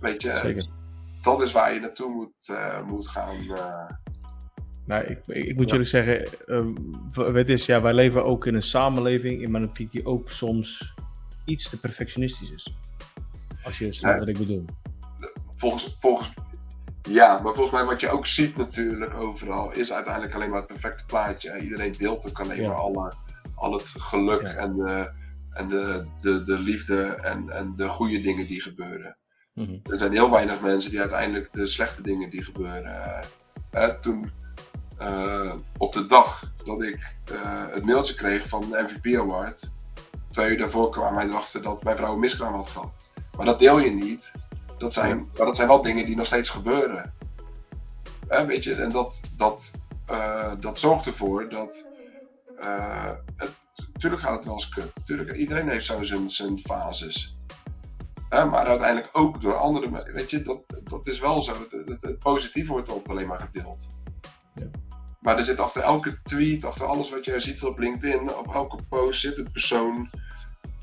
[0.00, 0.66] weet je, Zeker.
[1.22, 3.42] dat is waar je naartoe moet, uh, moet gaan.
[3.42, 3.90] Uh,
[4.86, 8.62] nou, ik, ik, moet jullie zeggen, uh, het is, ja, wij leven ook in een
[8.62, 10.94] samenleving in mijn optiek die ook soms
[11.44, 12.74] iets te perfectionistisch is.
[13.64, 14.64] Als je snapt wat ik bedoel.
[15.62, 16.30] Volgens, volgens,
[17.02, 20.66] ja, maar volgens mij wat je ook ziet natuurlijk overal, is uiteindelijk alleen maar het
[20.66, 21.60] perfecte plaatje.
[21.60, 23.12] Iedereen deelt ook alleen maar alle,
[23.54, 25.10] al het geluk en, de,
[25.50, 29.16] en de, de, de liefde en, en de goede dingen die gebeuren.
[29.54, 29.76] Mhm.
[29.84, 33.24] Er zijn heel weinig mensen die uiteindelijk de slechte dingen die gebeuren.
[33.74, 34.30] Uh, toen,
[35.00, 39.72] uh, op de dag dat ik uh, het mailtje kreeg van de MVP Award,
[40.30, 43.02] twee uur daarvoor kwam mij erachter dat mijn vrouw een miskraam had gehad.
[43.36, 44.32] Maar dat deel je niet.
[44.82, 47.14] Dat zijn, maar dat zijn wel dingen die nog steeds gebeuren.
[48.46, 49.70] weet je, en dat, dat,
[50.10, 51.90] uh, dat zorgt ervoor dat.
[52.58, 53.62] Uh, het,
[53.98, 55.06] tuurlijk gaat het wel eens kut.
[55.06, 57.36] Tuurlijk, iedereen heeft zo zijn, zijn fases.
[58.30, 60.12] maar uiteindelijk ook door anderen.
[60.12, 61.52] Weet je, dat, dat is wel zo.
[61.52, 63.88] Het, het, het positieve wordt altijd alleen maar gedeeld.
[64.54, 64.70] Ja.
[65.20, 68.78] Maar er zit achter elke tweet, achter alles wat jij ziet op LinkedIn, op elke
[68.88, 70.10] post zit een persoon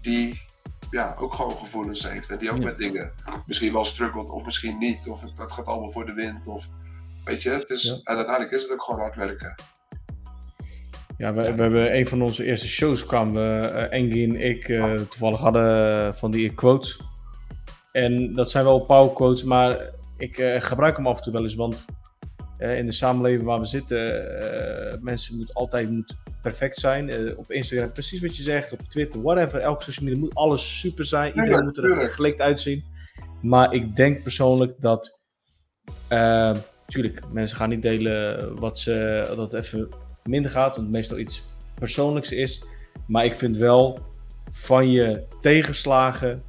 [0.02, 0.48] die
[0.90, 2.30] ja, ook gewoon gevoelens heeft.
[2.30, 3.12] En die ook met dingen
[3.46, 5.08] misschien wel struggelt of misschien niet.
[5.08, 6.48] Of het, het, gaat allemaal voor de wind.
[6.48, 6.68] Of,
[7.24, 9.56] weet je, het is, en uiteindelijk is het ook gewoon hard werken.
[11.18, 14.68] Ja, we, we hebben een van onze eerste shows kwamen we, uh, Engie en ik,
[14.68, 17.02] uh, toevallig hadden van die quotes.
[17.92, 21.44] En dat zijn wel power quotes, maar ik uh, gebruik hem af en toe wel
[21.44, 21.86] eens, want
[22.60, 27.10] in de samenleving waar we zitten, mensen moeten altijd moet perfect zijn.
[27.10, 29.60] Uh, op Instagram precies wat je zegt, op Twitter, whatever.
[29.60, 31.36] Elke social media moet alles super zijn.
[31.36, 32.84] Iedereen moet er gelikt uitzien.
[33.42, 35.20] Maar ik denk persoonlijk dat.
[36.10, 36.56] Uh,
[36.86, 39.90] tuurlijk, mensen gaan niet delen wat ze, dat het even
[40.24, 41.44] minder gaat, want het meestal iets
[41.76, 42.64] persoonlijks is.
[43.08, 44.00] Maar ik vind wel
[44.52, 46.44] van je tegenslagen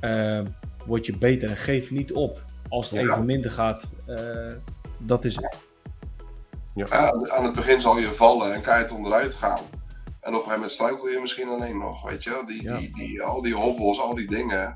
[0.00, 0.40] uh,
[0.86, 3.90] word je beter en geef niet op als het even minder gaat.
[4.98, 5.58] Dat is het.
[6.74, 7.12] Ja.
[7.28, 9.60] aan het begin zal je vallen en kan je het onderuit gaan.
[10.20, 13.22] En op een gegeven moment struikel je misschien alleen nog, weet je Die, die, die,
[13.22, 14.74] al die hobbels, al die dingen.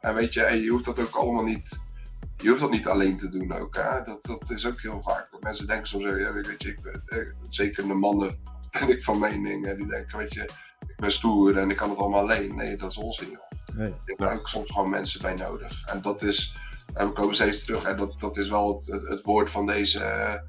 [0.00, 1.90] En weet je, en je hoeft dat ook allemaal niet...
[2.36, 4.02] Je hoeft dat niet alleen te doen ook, hè?
[4.04, 5.28] Dat, dat is ook heel vaak.
[5.40, 8.42] Mensen denken soms, ja, weet je, ik ben, eh, zeker de mannen
[8.78, 9.76] ben ik van mening.
[9.76, 10.42] Die denken, weet je,
[10.86, 12.54] ik ben stoer en ik kan het allemaal alleen.
[12.56, 13.76] Nee, dat is onzin, joh.
[13.76, 13.94] Nee.
[14.04, 15.86] Ik heb ook soms gewoon mensen bij nodig.
[15.86, 16.56] En dat is,
[16.94, 20.40] en we komen steeds terug, en dat, dat is wel het, het, woord van deze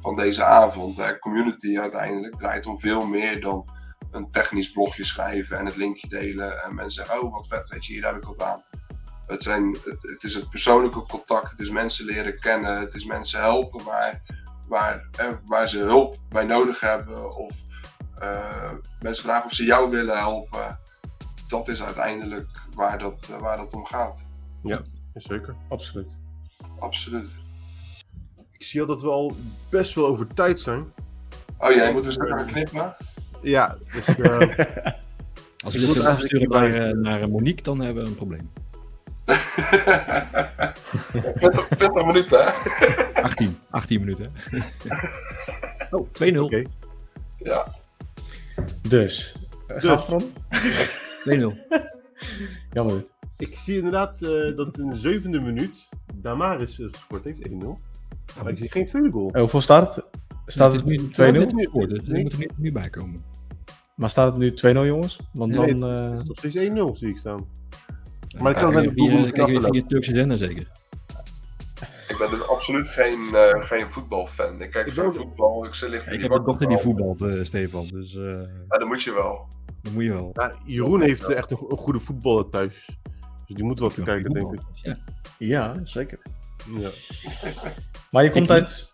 [0.00, 1.18] van deze avond.
[1.18, 3.68] Community uiteindelijk draait om veel meer dan
[4.10, 6.62] een technisch blogje schrijven en het linkje delen.
[6.62, 8.64] En mensen zeggen, oh wat vet, weet je, hier heb ik wat aan.
[9.26, 13.40] Het, zijn, het, is het persoonlijke contact, het is mensen leren kennen, het is mensen
[13.40, 14.22] helpen waar,
[14.68, 15.08] waar,
[15.44, 17.36] waar ze hulp bij nodig hebben.
[17.36, 17.52] Of
[18.22, 20.80] uh, mensen vragen of ze jou willen helpen.
[21.48, 24.28] Dat is uiteindelijk waar dat, waar dat om gaat.
[24.62, 24.80] Ja,
[25.16, 25.54] zeker.
[25.68, 26.16] Absoluut.
[26.78, 27.30] Absoluut.
[28.52, 29.36] Ik zie al dat we al
[29.70, 30.92] best wel over tijd zijn.
[31.58, 32.94] Oh jij moet dus gaan knippen?
[33.42, 34.18] Ja, dus...
[34.18, 34.58] Uh,
[35.64, 38.50] Als ik dit afsturen naar, uh, naar Monique, dan hebben we een probleem.
[41.36, 42.50] 20, 20 minuten, hè?
[43.22, 44.32] 18, 18 minuten.
[45.90, 46.36] oh, 2-0.
[46.38, 46.66] Okay.
[47.38, 47.66] Ja.
[48.88, 49.36] Dus,
[49.80, 50.00] dus.
[50.00, 50.22] van?
[51.24, 51.52] 2-0.
[52.72, 53.04] Jammer.
[53.38, 57.52] Ik zie inderdaad uh, dat in de zevende minuut Damaris gescoord heeft, 1-0.
[58.42, 59.30] Maar ik zie geen tweede goal.
[59.30, 60.04] En hoeveel staat het?
[60.46, 61.08] Staat het nu 2-0?
[61.08, 63.24] Dus er moet er nu bij komen.
[63.94, 65.20] Maar staat het nu 2-0 jongens?
[65.32, 65.90] Want nee, dan...
[65.90, 66.26] het is uh...
[66.26, 67.48] nog steeds 1-0 zie ik staan.
[68.28, 70.66] Ja, maar ik kan het via, kijk via Turkse zender zeker.
[72.08, 74.60] Ik ben dus absoluut geen, uh, geen voetbalfan.
[74.60, 75.66] Ik kijk geen voetbal.
[75.66, 77.86] Ik, lig ik heb een dochter die voetbalt, uh, Stefan.
[77.86, 78.30] Dus, uh...
[78.68, 79.48] Ja, dat moet je wel.
[79.82, 80.30] Dat moet je wel.
[80.32, 82.88] Ja, Jeroen heeft echt een, een, goede voetballer thuis.
[83.46, 84.60] Dus die moet wel te kijken, denk ik.
[84.74, 84.96] Ja,
[85.38, 86.18] ja zeker.
[86.78, 86.88] Ja.
[88.10, 88.92] Maar je komt uit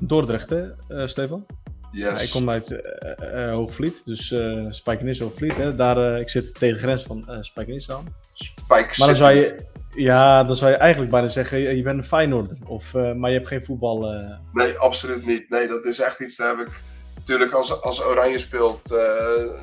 [0.00, 1.46] Dordrecht, hè, uh, Stefan?
[1.92, 2.04] Yes.
[2.04, 2.78] Ja, ik kom uit uh,
[3.34, 5.56] uh, Hoogvliet, dus uh, Spijkenis Hoogvliet.
[5.56, 5.74] Hè.
[5.74, 8.14] Daar, ik zit tegen de grens van uh, Spijkenis aan.
[8.32, 12.04] Spijk Maar dan zou je, Ja, dan zou je eigenlijk bijna zeggen, je bent een
[12.04, 12.56] Feyenoorder.
[12.66, 14.14] Of, uh, maar je hebt geen voetbal...
[14.14, 14.36] Uh...
[14.52, 15.50] Nee, absoluut niet.
[15.50, 16.80] Nee, dat is echt iets, daar heb ik...
[17.16, 18.98] Natuurlijk, als, als Oranje speelt, uh,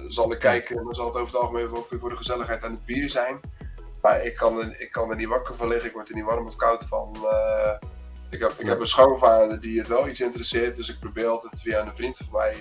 [0.08, 0.84] zal ik kijken.
[0.84, 3.40] Dan zal het over het algemeen voor de gezelligheid aan het bier zijn.
[4.06, 5.88] Maar ik kan, er, ik kan er niet wakker van liggen.
[5.88, 7.18] Ik word er niet warm of koud van.
[8.30, 10.76] ik, heb, ik heb een schoonvader die het wel iets interesseert.
[10.76, 12.52] Dus ik probeer altijd via een vriend van mij...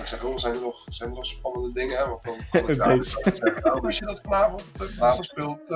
[0.00, 2.08] ik zeg, oh, zijn er nog, zijn er nog spannende dingen?
[2.08, 5.70] Want dan kan ik daar zeggen, als je dat vanavond, vanavond speelt...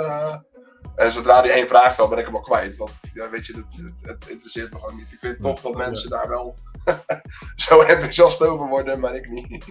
[0.97, 2.77] En zodra die één vraag stelt, ben ik hem al kwijt.
[2.77, 5.13] Want ja, weet je, het, het, het interesseert me gewoon niet.
[5.13, 6.55] Ik vind het tof dat mensen daar wel
[7.67, 9.65] zo enthousiast over worden, maar ik niet.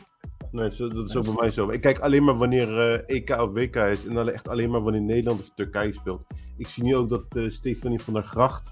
[0.54, 1.70] Nee, dat is ook bij mij zo.
[1.70, 4.06] Ik kijk alleen maar wanneer uh, EK of WK is.
[4.06, 6.22] En dan echt alleen maar wanneer Nederland of Turkije speelt.
[6.58, 8.72] Ik zie nu ook dat uh, Stefanie van der Gracht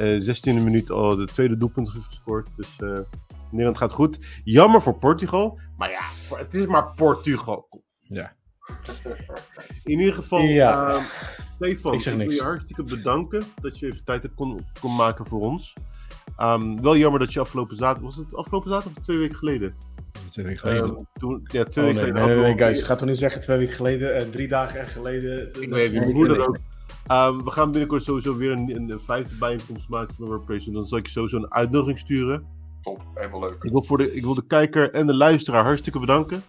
[0.00, 2.48] uh, 16e minuut al de tweede doelpunt heeft gescoord.
[2.56, 2.76] Dus
[3.50, 4.18] Nederland gaat goed.
[4.44, 5.58] Jammer voor Portugal.
[5.76, 7.82] Maar ja, het is maar Portugal.
[8.00, 8.32] Ja.
[9.84, 11.02] In ieder geval, ja.
[11.54, 15.40] Stefan, ik, ik wil je hartstikke bedanken dat je even tijd kon, kon maken voor
[15.40, 15.74] ons.
[16.38, 19.74] Um, wel jammer dat je afgelopen zaterdag, was het afgelopen zaterdag of twee weken geleden?
[20.30, 20.90] Twee weken geleden.
[20.90, 22.42] Uh, toen, ja, twee oh, weken nee, geleden.
[22.42, 25.48] Nee, nee, guys, gaat toch niet zeggen twee weken geleden, uh, drie dagen echt geleden.
[25.60, 26.58] Ik weet niet hoe dat ook.
[27.12, 30.42] Um, we gaan binnenkort sowieso weer een, een, een vijfde bijeenkomst maken van.
[30.48, 32.46] En dan zal ik je sowieso een uitnodiging sturen.
[32.82, 33.62] Top, helemaal leuk.
[33.62, 36.42] Ik wil, voor de, ik wil de kijker en de luisteraar hartstikke bedanken.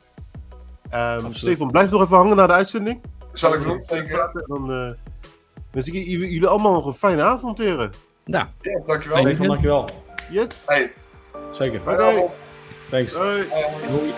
[0.93, 3.01] Um, Stefan, blijf nog even hangen na de uitzending.
[3.31, 4.43] Zal ik doen, zeker.
[4.47, 4.91] Dan uh,
[5.71, 7.91] wens ik jullie allemaal nog een fijne avond, heren.
[8.25, 9.17] Nou, ja, dankjewel.
[9.17, 9.89] Stefan, dankjewel.
[10.29, 10.47] Yes.
[10.65, 10.91] Hey.
[11.51, 11.81] Zeker.
[11.81, 11.95] Bye.
[11.95, 12.29] Bye.
[12.89, 13.13] Thanks.
[13.13, 13.45] Bye.
[13.87, 14.13] Doei.